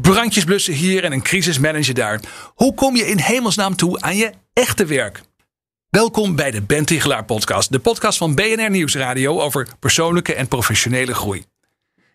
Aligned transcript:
Brandjes 0.00 0.44
blussen 0.44 0.74
hier 0.74 1.04
en 1.04 1.12
een 1.12 1.22
crisismanager 1.22 1.94
daar. 1.94 2.20
Hoe 2.54 2.74
kom 2.74 2.96
je 2.96 3.06
in 3.06 3.18
hemelsnaam 3.18 3.76
toe 3.76 4.00
aan 4.00 4.16
je 4.16 4.32
echte 4.52 4.84
werk? 4.84 5.22
Welkom 5.88 6.36
bij 6.36 6.50
de 6.50 6.62
Ben 6.62 6.84
Tichelaar 6.84 7.24
podcast. 7.24 7.72
De 7.72 7.78
podcast 7.78 8.18
van 8.18 8.34
BNR 8.34 8.70
Nieuwsradio 8.70 9.40
over 9.40 9.68
persoonlijke 9.78 10.34
en 10.34 10.48
professionele 10.48 11.14
groei. 11.14 11.44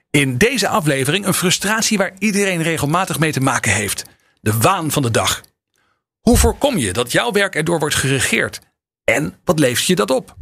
In 0.10 0.38
deze 0.38 0.68
aflevering 0.68 1.26
een 1.26 1.34
frustratie 1.34 1.98
waar 1.98 2.14
iedereen 2.20 2.62
regelmatig 2.62 3.20
mee 3.20 3.32
te 3.32 3.40
maken 3.40 3.74
heeft. 3.74 4.04
De 4.42 4.58
waan 4.58 4.92
van 4.92 5.02
de 5.02 5.12
dag. 5.12 5.42
Hoe 6.20 6.38
voorkom 6.38 6.78
je 6.78 6.94
dat 6.94 7.12
jouw 7.12 7.32
werk 7.32 7.56
erdoor 7.56 7.80
wordt 7.80 7.96
geregeerd? 7.96 8.60
En 9.04 9.36
wat 9.44 9.60
levert 9.60 9.86
je 9.86 9.96
dat 9.96 10.12
op? 10.12 10.36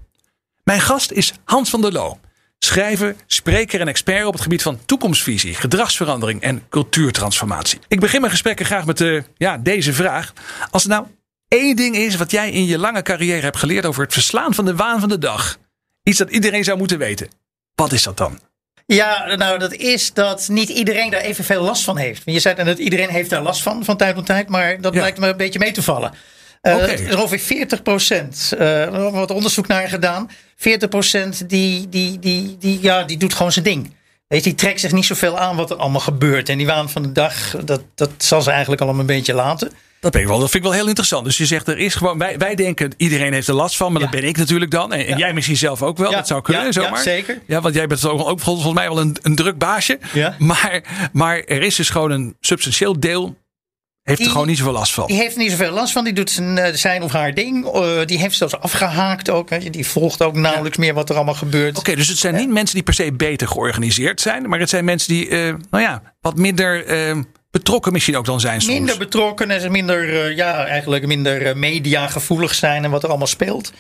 Mijn 0.63 0.81
gast 0.81 1.11
is 1.11 1.33
Hans 1.44 1.69
van 1.69 1.81
der 1.81 1.91
Loo. 1.91 2.19
Schrijver, 2.59 3.16
spreker 3.27 3.80
en 3.81 3.88
expert 3.88 4.26
op 4.26 4.34
het 4.34 4.41
gebied 4.41 4.62
van 4.62 4.80
toekomstvisie, 4.86 5.54
gedragsverandering 5.54 6.41
en 6.41 6.63
cultuurtransformatie. 6.70 7.80
Ik 7.88 8.00
begin 8.00 8.20
mijn 8.20 8.31
gesprekken 8.31 8.66
graag 8.66 8.86
met 8.86 8.98
de, 8.98 9.23
ja, 9.38 9.58
deze 9.58 9.94
vraag. 9.94 10.34
Als 10.72 10.83
er 10.83 10.89
nou 10.89 11.06
één 11.48 11.75
ding 11.75 11.95
is 11.95 12.16
wat 12.16 12.31
jij 12.31 12.52
in 12.52 12.66
je 12.66 12.78
lange 12.78 13.02
carrière 13.02 13.42
hebt 13.42 13.58
geleerd 13.58 13.86
over 13.86 14.03
het 14.03 14.14
verslaan 14.14 14.53
van 14.53 14.66
de 14.66 14.75
waan 14.75 15.00
van 15.00 15.09
de 15.09 15.17
dag. 15.17 15.58
Iets 16.03 16.17
dat 16.17 16.30
iedereen 16.30 16.64
zou 16.64 16.78
moeten 16.78 16.98
weten. 16.98 17.28
Wat 17.75 17.92
is 17.92 18.03
dat 18.03 18.17
dan? 18.17 18.39
Ja, 18.86 19.36
nou 19.36 19.59
dat 19.59 19.73
is 19.73 20.14
dat 20.14 20.48
niet 20.52 20.70
iedereen 20.70 21.09
daar 21.09 21.22
evenveel 21.22 21.61
last 21.64 21.83
van 21.83 21.98
heeft. 21.98 22.22
Je 22.26 22.39
zei 22.39 22.64
dat 22.64 22.78
iedereen 22.78 23.09
heeft 23.09 23.30
daar 23.30 23.42
last 23.42 23.61
van, 23.61 23.83
van 23.86 23.98
tijd 23.98 24.16
tot 24.16 24.26
tijd. 24.26 24.50
Maar 24.50 24.81
dat 24.81 24.94
Ja. 24.94 25.00
lijkt 25.02 25.20
me 25.20 25.28
een 25.28 25.38
beetje 25.38 25.59
mee 25.59 25.72
te 25.72 25.83
vallen. 25.83 26.14
Eh 26.61 26.73
Oké. 26.76 26.83
Er 26.86 27.08
is 27.08 27.16
ongeveer 27.16 27.39
40 27.39 27.81
procent. 27.81 28.53
hebben 28.58 29.11
wat 29.11 29.31
onderzoek 29.31 29.67
naar 29.67 29.88
gedaan. 29.88 30.30
40 30.61 30.89
procent 30.89 31.49
die, 31.49 31.89
die, 31.89 32.19
die, 32.19 32.57
die, 32.59 32.79
ja, 32.81 33.03
die 33.03 33.17
doet 33.17 33.33
gewoon 33.33 33.52
zijn 33.52 33.65
ding. 33.65 33.93
Weet 34.27 34.43
je, 34.43 34.49
die 34.49 34.59
trekt 34.59 34.79
zich 34.79 34.91
niet 34.91 35.05
zoveel 35.05 35.38
aan 35.39 35.55
wat 35.55 35.69
er 35.69 35.75
allemaal 35.77 35.99
gebeurt. 36.02 36.49
En 36.49 36.57
die 36.57 36.65
waan 36.67 36.89
van 36.89 37.02
de 37.02 37.11
dag, 37.11 37.55
dat, 37.65 37.81
dat 37.95 38.09
zal 38.17 38.41
ze 38.41 38.52
eigenlijk 38.52 38.81
allemaal 38.81 38.99
een 38.99 39.05
beetje 39.05 39.33
laten. 39.33 39.71
Dat, 39.99 40.11
ben 40.11 40.21
ik 40.21 40.27
wel, 40.27 40.39
dat 40.39 40.49
vind 40.49 40.63
ik 40.63 40.69
wel 40.69 40.80
heel 40.80 40.87
interessant. 40.87 41.25
Dus 41.25 41.37
je 41.37 41.45
zegt 41.45 41.67
er 41.67 41.77
is 41.77 41.95
gewoon, 41.95 42.17
wij, 42.17 42.37
wij 42.37 42.55
denken 42.55 42.91
iedereen 42.97 43.33
heeft 43.33 43.47
er 43.47 43.53
last 43.53 43.77
van, 43.77 43.91
maar 43.91 44.02
Ja. 44.02 44.07
dat 44.11 44.19
ben 44.19 44.30
ik 44.30 44.37
natuurlijk 44.37 44.71
dan. 44.71 44.93
En, 44.93 44.99
en 44.99 45.07
Ja. 45.07 45.17
jij 45.17 45.33
misschien 45.33 45.57
zelf 45.57 45.81
ook 45.83 45.97
wel. 45.97 46.09
Ja, 46.11 46.17
Dat 46.17 46.27
zou 46.27 46.41
kunnen, 46.41 46.73
zomaar. 46.73 46.91
ja, 46.91 47.02
zeker. 47.02 47.41
Ja, 47.47 47.61
want 47.61 47.75
jij 47.75 47.87
bent 47.87 48.05
ook, 48.05 48.27
ook 48.27 48.39
volgens 48.39 48.73
mij 48.73 48.87
wel 48.87 48.99
een, 48.99 49.17
een 49.21 49.35
druk 49.35 49.57
baasje. 49.57 49.99
Ja. 50.13 50.35
Maar, 50.37 50.83
maar 51.13 51.39
er 51.39 51.61
is 51.61 51.75
dus 51.75 51.89
gewoon 51.89 52.11
een 52.11 52.35
substantieel 52.39 52.99
deel, 52.99 53.35
heeft 54.09 54.25
er 54.25 54.31
gewoon 54.31 54.47
niet 54.47 54.57
zoveel 54.57 54.73
last 54.73 54.93
van. 54.93 55.07
Die 55.07 55.15
heeft 55.15 55.35
er 55.35 55.41
niet 55.41 55.52
zoveel 55.52 55.71
last 55.71 55.91
van. 55.91 56.03
Die 56.03 56.13
doet 56.13 56.29
zijn, 56.29 56.57
eh, 56.57 56.73
zijn 56.73 57.03
of 57.03 57.11
haar 57.11 57.33
ding. 57.33 57.65
Eh, 57.65 58.05
die 58.05 58.19
heeft 58.19 58.38
zelfs 58.38 58.59
afgehaakt 58.59 59.29
ook. 59.29 59.49
Weet 59.49 59.63
je. 59.63 59.69
Die 59.69 59.88
volgt 59.88 60.23
ook 60.23 60.35
nauwelijks 60.35 60.77
meer 60.77 60.93
wat 60.93 61.09
er 61.09 61.15
allemaal 61.15 61.33
gebeurt. 61.33 61.77
Oké, 61.77 61.95
dus 61.95 62.07
het 62.07 62.17
zijn 62.17 62.35
niet 62.35 62.49
mensen 62.49 62.75
die 62.75 62.83
per 62.83 62.93
se 62.93 63.13
beter 63.13 63.47
georganiseerd 63.47 64.21
zijn, 64.21 64.49
maar 64.49 64.59
het 64.59 64.69
zijn 64.69 64.85
mensen 64.85 65.13
die, 65.13 65.30
eh, 65.30 65.53
nou 65.69 65.83
ja, 65.83 66.02
wat 66.21 66.37
minder 66.37 66.87
betrokken 67.52 67.93
misschien 67.93 68.17
ook 68.17 68.25
dan 68.25 68.39
zijn 68.39 68.61
soms. 68.61 68.73
Minder 68.73 68.97
betrokken 68.97 69.52
en 69.52 69.61
ze 69.61 69.69
minder, 69.69 70.35
ja, 70.35 70.65
eigenlijk 70.65 71.05
minder 71.05 71.57
mediagevoelig 71.57 72.55
zijn 72.55 72.83
en 72.83 72.91
wat 72.91 73.03
er 73.03 73.09
allemaal 73.09 73.27
speelt 73.27 73.73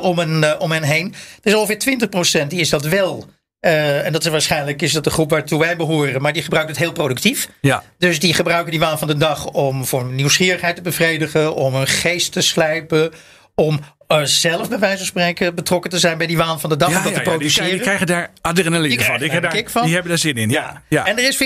om, 0.00 0.18
hen, 0.18 0.60
om 0.60 0.70
hen 0.70 0.82
heen. 0.82 1.14
Er 1.42 1.50
is 1.50 1.54
ongeveer 1.54 1.78
20% 1.78 2.50
die 2.50 2.60
is 2.60 2.68
dat 2.68 2.84
wel. 2.84 3.26
Eh, 3.60 4.06
en 4.06 4.12
dat 4.12 4.24
is 4.24 4.30
waarschijnlijk 4.30 4.82
is 4.82 4.92
dat 4.92 5.04
de 5.04 5.10
groep 5.10 5.30
waartoe 5.30 5.58
wij 5.58 5.76
behoren, 5.76 6.22
maar 6.22 6.32
die 6.32 6.42
gebruikt 6.42 6.68
het 6.68 6.78
heel 6.78 6.92
productief. 6.92 7.48
Ja, 7.60 7.82
Dus 7.98 8.20
die 8.20 8.34
gebruiken 8.34 8.70
die 8.70 8.80
waan 8.80 8.98
van 8.98 9.08
de 9.08 9.16
dag 9.16 9.46
om 9.46 9.84
voor 9.84 10.04
nieuwsgierigheid 10.04 10.76
te 10.76 10.82
bevredigen, 10.82 11.54
om 11.54 11.74
hun 11.74 11.86
geest 11.86 12.32
te 12.32 12.40
slijpen, 12.40 13.12
om 13.58 13.80
eh, 14.06 14.22
zelf 14.22 14.68
bij 14.68 14.78
wijze 14.78 14.96
van 14.96 15.06
spreken 15.06 15.54
betrokken 15.54 15.90
te 15.90 15.98
zijn 15.98 16.18
bij 16.18 16.26
die 16.26 16.36
waan 16.36 16.60
van 16.60 16.70
de 16.70 16.76
dag, 16.76 16.90
ja, 16.90 16.96
om 16.96 17.02
dat 17.02 17.12
ja, 17.12 17.18
te 17.18 17.24
ja, 17.24 17.30
die, 17.30 17.38
produceren. 17.38 17.70
die 17.70 17.80
krijgen 17.80 18.06
daar 18.06 18.30
adrenaline 18.40 18.96
Die 18.96 19.04
van. 19.04 19.18
Die, 19.18 19.40
daar 19.40 19.50
kick 19.50 19.70
van. 19.70 19.82
die 19.82 19.92
hebben 19.92 20.10
daar 20.10 20.20
zin 20.20 20.34
in. 20.34 20.50
Ja, 20.50 20.82
ja. 20.88 21.06
En 21.06 21.18
er 21.18 21.28
is 21.28 21.36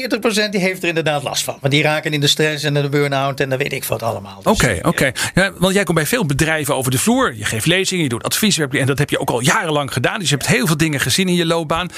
40% 0.46 0.48
die 0.50 0.60
heeft 0.60 0.82
er 0.82 0.88
inderdaad 0.88 1.22
last 1.22 1.44
van. 1.44 1.56
Want 1.60 1.72
die 1.72 1.82
raken 1.82 2.12
in 2.12 2.20
de 2.20 2.26
stress 2.26 2.64
en 2.64 2.74
de 2.74 2.88
burn-out 2.88 3.40
en 3.40 3.48
dan 3.48 3.58
weet 3.58 3.72
ik 3.72 3.84
wat 3.84 4.02
allemaal. 4.02 4.42
Dus, 4.42 4.52
Oké, 4.52 4.78
oké. 4.82 5.12
Ja, 5.34 5.52
want 5.58 5.74
jij 5.74 5.84
komt 5.84 5.96
bij 5.96 6.06
veel 6.06 6.26
bedrijven 6.26 6.76
over 6.76 6.90
de 6.90 6.98
vloer. 6.98 7.34
Je 7.34 7.44
geeft 7.44 7.66
lezingen, 7.66 8.02
je 8.02 8.08
doet 8.08 8.22
advieswerk. 8.22 8.74
En 8.74 8.86
dat 8.86 8.98
heb 8.98 9.10
je 9.10 9.18
ook 9.18 9.30
al 9.30 9.40
jarenlang 9.40 9.92
gedaan. 9.92 10.18
Dus 10.18 10.28
je 10.28 10.34
hebt 10.34 10.48
heel 10.48 10.66
veel 10.66 10.76
dingen 10.76 11.00
gezien 11.00 11.28
in 11.28 11.34
je 11.34 11.46
loopbaan. 11.46 11.88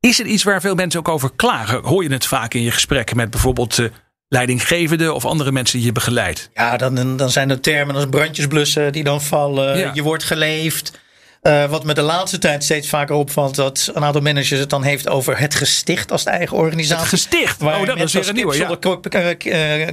Is 0.00 0.20
er 0.20 0.26
iets 0.26 0.42
waar 0.42 0.60
veel 0.60 0.74
mensen 0.74 1.00
ook 1.00 1.08
over 1.08 1.30
klagen? 1.36 1.82
Hoor 1.82 2.02
je 2.02 2.12
het 2.12 2.26
vaak 2.26 2.54
in 2.54 2.62
je 2.62 2.70
gesprekken 2.70 3.16
met 3.16 3.30
bijvoorbeeld 3.30 3.78
leidinggevenden 4.28 5.14
of 5.14 5.24
andere 5.24 5.52
mensen 5.52 5.76
die 5.76 5.86
je 5.86 5.92
begeleidt? 5.92 6.50
Ja, 6.54 6.76
dan, 6.76 7.16
dan 7.16 7.30
zijn 7.30 7.50
er 7.50 7.60
termen 7.60 7.94
als 7.94 8.06
brandjesblussen 8.10 8.92
die 8.92 9.04
dan 9.04 9.22
vallen. 9.22 9.78
Ja. 9.78 9.90
Je 9.94 10.02
wordt 10.02 10.24
geleefd. 10.24 10.98
Eh, 11.42 11.64
wat 11.64 11.84
me 11.84 11.94
de 11.94 12.02
laatste 12.02 12.38
tijd 12.38 12.64
steeds 12.64 12.88
vaker 12.88 13.14
opvalt, 13.14 13.54
dat 13.54 13.90
een 13.94 14.04
aantal 14.04 14.22
managers 14.22 14.60
het 14.60 14.70
dan 14.70 14.82
heeft 14.82 15.08
over 15.08 15.38
het 15.38 15.54
gesticht 15.54 16.12
als 16.12 16.24
de 16.24 16.30
eigen 16.30 16.56
organisatie. 16.56 17.00
Het 17.00 17.08
gesticht. 17.08 17.60
Waar 17.60 17.80
Oh, 17.80 17.86
dat 17.86 17.98
is 17.98 18.12
weer 18.12 18.28
een 18.28 18.34
nieuwe. 18.34 18.52
Ja. 18.52 18.58
zonder 18.58 18.76
kop, 18.78 19.10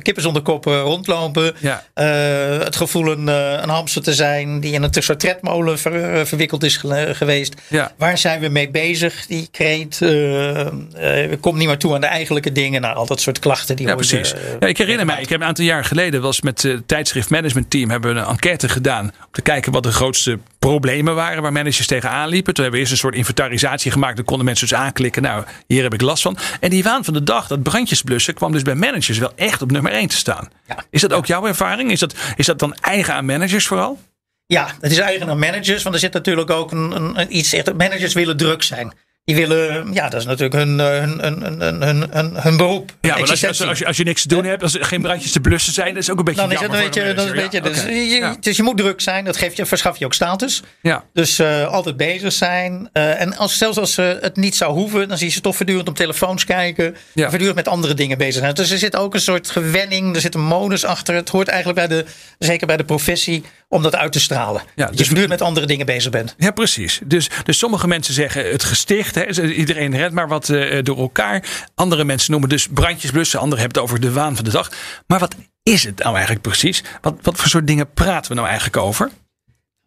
kippen 0.02 0.24
zonder 0.24 0.42
kop 0.42 0.68
eh, 0.68 0.82
rondlopen. 0.82 1.54
Ja. 1.60 1.84
Eh, 1.94 2.60
het 2.64 2.76
gevoel 2.76 3.12
een, 3.12 3.28
een 3.28 3.70
hamster 3.70 4.02
te 4.04 4.14
zijn 4.14 4.60
die 4.60 4.74
in 4.74 4.84
een 4.84 4.94
soort 4.94 5.20
tredmolen 5.20 5.80
ver- 5.80 6.28
verwikkeld 6.28 6.64
is 6.64 6.82
geweest. 7.12 7.54
Ja. 7.68 7.92
Waar 7.98 8.18
zijn 8.18 8.40
we 8.40 8.48
mee 8.50 8.70
bezig? 8.70 9.26
Die 9.26 9.48
kreet. 9.52 9.98
komen 11.40 11.60
niet 11.60 11.68
meer 11.68 11.78
toe 11.78 11.94
aan 11.94 12.02
de 12.02 12.08
eigenlijke 12.08 12.52
dingen. 12.52 12.82
Nou, 12.82 12.96
al 12.96 13.06
dat 13.06 13.22
soort 13.22 13.40
klachten 13.40 13.76
die 13.76 13.88
Ja, 13.88 13.96
precies. 13.96 14.34
Ja, 14.60 14.68
ik 14.68 14.78
herinner 14.78 15.06
mij, 15.06 15.22
ik 15.22 15.30
heb 15.30 15.40
een 15.42 15.48
aantal 15.48 15.66
jaar 15.66 15.86
geleden 15.86 16.22
was 16.22 16.42
met 16.42 16.62
het 16.62 16.88
tijdschrift 16.88 17.30
Management 17.30 17.70
Team 17.70 17.90
hebben 17.90 18.14
we 18.14 18.20
een 18.20 18.28
enquête 18.28 18.70
gedaan 18.70 19.04
om 19.06 19.32
te 19.32 19.42
kijken 19.42 19.72
wat 19.72 19.84
de 19.84 19.92
grootste 19.92 20.40
problemen 20.70 21.16
waren 21.16 21.42
waar 21.42 21.52
managers 21.52 21.88
tegenaan 21.88 22.30
liepen. 22.30 22.54
Toen 22.54 22.64
hebben 22.64 22.74
we 22.82 22.88
eerst 22.88 22.92
een 22.92 23.08
soort 23.08 23.16
inventarisatie 23.16 23.92
gemaakt. 23.92 24.16
Dan 24.16 24.26
konden 24.26 24.46
mensen 24.46 24.68
dus 24.68 24.78
aanklikken. 24.78 25.22
Nou, 25.22 25.44
hier 25.68 25.84
heb 25.84 25.94
ik 25.94 26.02
last 26.02 26.22
van. 26.24 26.38
En 26.60 26.70
die 26.70 26.84
waan 26.84 27.04
van 27.04 27.14
de 27.14 27.24
dag, 27.24 27.48
dat 27.48 27.64
brandjesblussen, 27.64 28.34
kwam 28.34 28.52
dus 28.52 28.62
bij 28.62 28.76
managers 28.76 29.18
wel 29.18 29.32
echt 29.36 29.62
op 29.62 29.72
nummer 29.72 29.92
1 29.92 30.08
te 30.08 30.16
staan. 30.16 30.50
Ja. 30.68 30.78
Is 30.90 31.02
dat 31.02 31.14
ook 31.14 31.26
jouw 31.26 31.46
ervaring? 31.48 31.92
Is 31.92 32.00
dat, 32.00 32.16
is 32.36 32.46
dat 32.46 32.60
dan 32.60 32.74
eigen 32.74 33.14
aan 33.14 33.26
managers 33.26 33.68
vooral? 33.68 34.00
Ja, 34.46 34.68
het 34.82 34.92
is 34.92 34.98
eigen 34.98 35.30
aan 35.30 35.40
managers. 35.40 35.84
Want 35.84 35.96
er 35.96 36.02
zit 36.02 36.14
natuurlijk 36.14 36.50
ook 36.50 36.72
een, 36.72 36.92
een, 36.96 37.20
een 37.20 37.38
iets. 37.38 37.54
echt- 37.54 37.74
Managers 37.78 38.14
willen 38.14 38.38
druk 38.38 38.64
zijn. 38.64 38.94
Die 39.26 39.36
willen, 39.36 39.94
ja, 39.94 40.10
dat 40.10 40.20
is 40.20 40.26
natuurlijk 40.26 40.54
hun, 40.54 40.80
eh, 40.80 40.88
hun, 40.88 41.42
hun, 41.62 41.82
hun, 42.12 42.42
hun, 42.42 42.58
beroep. 42.58 42.92
Ja, 43.02 43.18
maar 43.18 43.30
als 43.30 43.40
je, 43.40 43.48
als, 43.48 43.78
je, 43.80 43.86
als 43.86 43.98
je 43.98 44.04
niks 44.04 44.22
te 44.22 44.28
doen 44.28 44.46
hebt, 44.46 44.64
als 44.64 44.76
er 44.76 44.86
geen 44.86 45.02
brandjes 45.02 45.32
te 45.32 45.40
blussen 45.40 45.74
zijn, 45.74 45.94
dat 45.94 46.04
is 46.04 46.12
ook 46.12 46.18
een 46.18 46.24
beetje 46.24 46.42
dan 46.42 46.52
is 46.52 46.60
het 46.60 46.74
een 46.74 46.80
beetje, 46.80 47.14
dat 47.14 47.26
is 47.26 47.32
een 47.32 47.36
beetje 47.38 47.58
Ja, 47.58 47.64
dus, 47.64 47.84
je, 47.84 48.18
Ja. 48.20 48.36
dus 48.40 48.58
je 48.58 48.64
moet 48.64 48.78
druk 48.78 49.02
zijn. 49.02 49.26
Dat 49.26 49.38
geeft 49.38 49.58
je, 49.58 49.66
verschaft 49.66 50.00
je 50.00 50.06
ook 50.06 50.14
status. 50.14 50.62
Ja. 50.82 51.04
Dus 51.14 51.40
eh, 51.40 51.68
altijd 51.68 51.98
bezig 51.98 52.34
zijn. 52.34 52.90
Eh, 52.92 53.22
en 53.22 53.38
als, 53.38 53.58
zelfs 53.58 53.78
als 53.78 53.94
ze 53.94 54.18
het 54.22 54.36
niet 54.36 54.56
zou 54.56 54.74
hoeven, 54.74 55.08
dan 55.08 55.18
zie 55.18 55.28
je 55.28 55.34
ze 55.34 55.42
toch 55.42 55.56
voortdurend 55.56 55.88
op 55.88 55.96
telefoons 55.96 56.46
kijken. 56.46 56.96
Ja. 57.14 57.28
Voortdurend 57.28 57.58
met 57.58 57.68
andere 57.68 57.94
dingen 57.94 58.18
bezig 58.18 58.42
zijn. 58.42 58.54
Dus 58.54 58.72
er 58.72 58.78
zit 58.78 58.96
ook 58.96 59.14
een 59.14 59.22
soort 59.22 59.50
gewenning, 59.50 60.16
er 60.16 60.22
zit 60.22 60.36
een 60.36 60.46
modus 60.46 60.86
achter. 60.86 61.16
Het 61.16 61.30
hoort 61.30 61.48
eigenlijk 61.48 61.88
bij 61.88 61.98
de, 61.98 62.06
zeker 62.40 62.68
bij 62.68 62.78
de 62.78 62.86
professie, 62.86 63.44
om 63.70 63.82
dat 63.84 63.96
uit 63.96 64.12
te 64.12 64.20
stralen. 64.20 64.62
Ja, 64.76 64.84
dat 64.84 64.90
je 64.90 64.96
dus- 64.96 65.06
voortdurend 65.06 65.40
met 65.40 65.42
andere 65.42 65.66
dingen 65.66 65.86
bezig 65.86 66.12
bent. 66.12 66.36
Ja, 66.38 66.52
precies. 66.52 67.00
Dus, 67.06 67.30
dus 67.44 67.58
sommige 67.58 67.88
mensen 67.88 68.14
zeggen 68.14 68.52
het 68.52 68.64
gesticht. 68.64 69.15
Hè, 69.16 69.52
iedereen 69.52 69.96
redt 69.96 70.14
maar 70.14 70.28
wat 70.28 70.50
eh, 70.50 70.84
door 70.84 70.98
elkaar. 70.98 71.44
Andere 71.76 72.04
mensen 72.04 72.32
noemen 72.32 72.50
dus 72.50 72.68
brandjes 72.68 73.12
blussen. 73.12 73.40
Anderen 73.40 73.64
hebben 73.64 73.82
het 73.82 73.92
over 73.92 74.02
de 74.02 74.12
waan 74.12 74.36
van 74.36 74.46
de 74.46 74.52
dag. 74.52 74.72
Maar 75.08 75.20
wat 75.20 75.36
is 75.64 75.84
het 75.84 75.98
nou 75.98 76.14
eigenlijk 76.14 76.42
precies? 76.42 76.84
Wat, 77.02 77.16
wat 77.22 77.38
voor 77.38 77.50
soort 77.50 77.68
dingen 77.68 77.94
praten 77.94 78.30
we 78.30 78.36
nou 78.36 78.48
eigenlijk 78.48 78.78
over? 78.78 79.12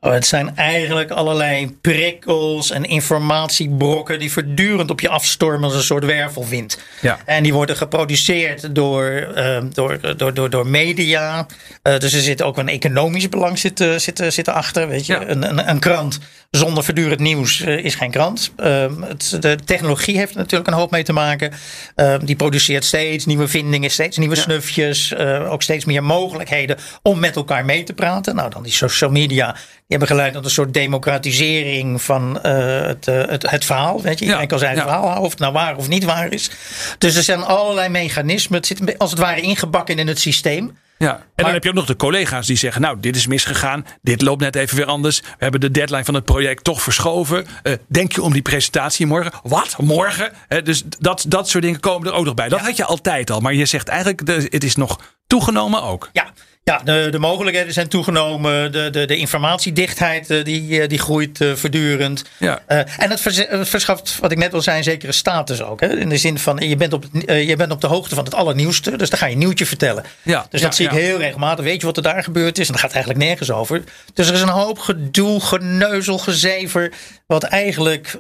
Oh, 0.01 0.13
het 0.13 0.27
zijn 0.27 0.57
eigenlijk 0.57 1.11
allerlei 1.11 1.77
prikkels 1.81 2.71
en 2.71 2.85
informatiebrokken 2.85 4.19
die 4.19 4.33
voortdurend 4.33 4.91
op 4.91 5.01
je 5.01 5.09
afstormen 5.09 5.65
als 5.65 5.75
een 5.75 5.83
soort 5.83 6.05
wervelwind. 6.05 6.79
Ja. 7.01 7.19
En 7.25 7.43
die 7.43 7.53
worden 7.53 7.77
geproduceerd 7.77 8.75
door, 8.75 9.05
eh, 9.35 9.63
door, 9.73 10.17
door, 10.17 10.35
door, 10.35 10.51
door 10.51 10.67
media. 10.67 11.47
Eh, 11.83 11.99
dus 11.99 12.13
er 12.13 12.21
zit 12.21 12.43
ook 12.43 12.59
een 12.59 12.69
economisch 12.69 13.29
belang 13.29 13.59
zit, 13.59 13.81
eh, 13.81 13.97
zit, 13.97 14.25
zit 14.29 14.49
erachter. 14.49 14.89
Weet 14.89 15.07
je? 15.07 15.13
Ja. 15.13 15.29
Een, 15.29 15.49
een, 15.49 15.69
een 15.69 15.79
krant 15.79 16.19
zonder 16.51 16.85
voortdurend 16.85 17.21
nieuws 17.21 17.61
eh, 17.61 17.85
is 17.85 17.95
geen 17.95 18.11
krant. 18.11 18.53
Ehm, 18.57 19.03
het, 19.03 19.37
de 19.41 19.59
technologie 19.65 20.17
heeft 20.17 20.33
er 20.33 20.39
natuurlijk 20.39 20.71
een 20.71 20.77
hoop 20.77 20.91
mee 20.91 21.03
te 21.03 21.13
maken. 21.13 21.53
Ehm, 21.95 22.25
die 22.25 22.37
produceert 22.37 22.85
steeds 22.85 23.27
nieuwe 23.27 23.49
vindingen, 23.49 23.91
steeds 23.91 24.17
nieuwe 24.17 24.35
snufjes. 24.35 25.13
eh, 25.13 25.53
ook 25.53 25.63
steeds 25.63 25.85
meer 25.85 26.05
mogelijkheden 26.05 26.77
om 27.03 27.19
met 27.19 27.37
elkaar 27.37 27.65
mee 27.65 27.83
te 27.83 27.93
praten. 27.93 28.35
Nou, 28.35 28.51
dan 28.51 28.63
die 28.63 28.73
social 28.73 29.11
media 29.11 29.57
hebben 29.89 30.09
geleid 30.09 30.33
tot 30.33 30.45
een 30.45 30.51
soort 30.51 30.75
democratisering 30.75 32.03
van 32.03 32.41
uh, 32.47 32.81
het, 32.81 33.07
het, 33.07 33.51
het, 33.51 33.65
verhaal. 33.65 34.03
Weet 34.03 34.19
je, 34.19 34.25
iedereen 34.25 34.43
ja, 34.43 34.49
kan 34.49 34.59
zijn 34.59 34.77
ja. 34.77 34.83
verhaal 34.83 35.03
houden, 35.03 35.23
of 35.23 35.31
het 35.31 35.39
nou 35.39 35.53
waar 35.53 35.77
of 35.77 35.89
niet 35.89 36.05
waar 36.05 36.33
is. 36.33 36.51
Dus 36.99 37.17
er 37.17 37.23
zijn 37.23 37.43
allerlei 37.43 37.89
mechanismen. 37.89 38.59
Het 38.59 38.67
zit 38.67 38.99
als 38.99 39.11
het 39.11 39.19
ware 39.19 39.41
ingebakken 39.41 39.99
in 39.99 40.07
het 40.07 40.19
systeem. 40.19 40.77
Ja, 40.99 41.13
en 41.13 41.19
maar, 41.19 41.45
dan 41.45 41.53
heb 41.53 41.63
je 41.63 41.69
ook 41.69 41.75
nog 41.75 41.87
de 41.87 41.97
collega's 41.97 42.47
die 42.47 42.57
zeggen: 42.57 42.81
Nou, 42.81 43.01
dit 43.01 43.17
is 43.17 43.27
misgegaan. 43.27 43.87
Dit 44.03 44.23
loopt 44.23 44.41
net 44.41 44.57
even 44.57 44.77
weer 44.77 44.87
anders. 44.87 45.21
We 45.21 45.27
hebben 45.39 45.61
de 45.61 45.71
deadline 45.71 46.05
van 46.05 46.15
het 46.15 46.25
project 46.25 46.65
toch 46.65 46.83
verschoven. 46.83 47.47
Uh, 47.63 47.73
denk 47.87 48.13
je 48.13 48.23
om 48.23 48.33
die 48.33 48.43
presentatie 48.43 49.07
morgen? 49.07 49.33
Wat? 49.43 49.77
Morgen? 49.79 50.33
Uh, 50.49 50.63
dus 50.63 50.83
dat, 50.99 51.25
dat 51.29 51.49
soort 51.49 51.65
dingen 51.65 51.81
komen 51.81 52.09
er 52.09 52.15
ook 52.15 52.25
nog 52.25 52.35
bij. 52.35 52.49
Dat 52.49 52.59
ja. 52.59 52.65
had 52.65 52.77
je 52.77 52.85
altijd 52.85 53.31
al. 53.31 53.41
Maar 53.41 53.55
je 53.55 53.67
zegt 53.67 53.89
eigenlijk: 53.89 54.27
de, 54.27 54.47
het 54.51 54.65
is 54.65 54.77
nog 54.77 55.01
toegenomen 55.27 55.83
ook. 55.83 56.09
Ja, 56.13 56.33
ja, 56.69 56.81
de, 56.85 57.09
de 57.11 57.19
mogelijkheden 57.19 57.73
zijn 57.73 57.89
toegenomen. 57.89 58.73
De, 58.73 58.91
de, 58.91 59.07
de 59.07 59.17
informatiedichtheid 59.17 60.31
uh, 60.31 60.45
die, 60.45 60.87
die 60.87 60.99
groeit 60.99 61.41
uh, 61.41 61.55
voortdurend. 61.55 62.25
Ja. 62.37 62.63
Uh, 62.69 62.79
en 62.79 63.11
het, 63.11 63.21
vers, 63.21 63.37
het, 63.37 63.69
verschaft, 63.69 64.19
wat 64.21 64.31
ik 64.31 64.39
net 64.39 64.55
al 64.55 64.63
zei, 64.63 64.77
een 64.77 64.85
zekere 64.85 65.13
status 65.13 65.63
ook. 65.63 65.81
Hè? 65.81 65.99
In 65.99 66.09
de 66.09 66.17
zin 66.17 66.39
van, 66.39 66.57
je 66.57 66.77
bent, 66.77 66.93
op, 66.93 67.05
je 67.27 67.55
bent 67.57 67.73
op 67.73 67.81
de 67.81 67.87
hoogte 67.87 68.15
van 68.15 68.25
het 68.25 68.35
allernieuwste. 68.35 68.97
Dus 68.97 69.11
dan 69.11 69.19
ga 69.19 69.27
je 69.27 69.33
een 69.33 69.39
nieuwtje 69.39 69.67
vertellen. 69.67 70.05
Ja. 70.23 70.47
Dus 70.51 70.61
dat 70.61 70.75
zie 70.75 70.87
ik 70.87 70.93
heel 70.93 71.19
regelmatig. 71.19 71.65
Weet 71.65 71.81
je 71.81 71.87
wat 71.87 71.97
er 71.97 72.03
daar 72.03 72.23
gebeurd 72.23 72.59
is? 72.59 72.67
En 72.67 72.73
dat 72.73 72.83
gaat 72.83 72.93
eigenlijk 72.93 73.25
nergens 73.25 73.51
over. 73.51 73.83
Dus 74.15 74.29
er 74.29 74.35
is 74.35 74.41
een 74.41 74.49
hoop 74.49 74.79
gedoe, 74.79 75.41
geneuzel, 75.41 76.19
gezever. 76.19 76.93
Wat 77.27 77.43
eigenlijk 77.43 78.19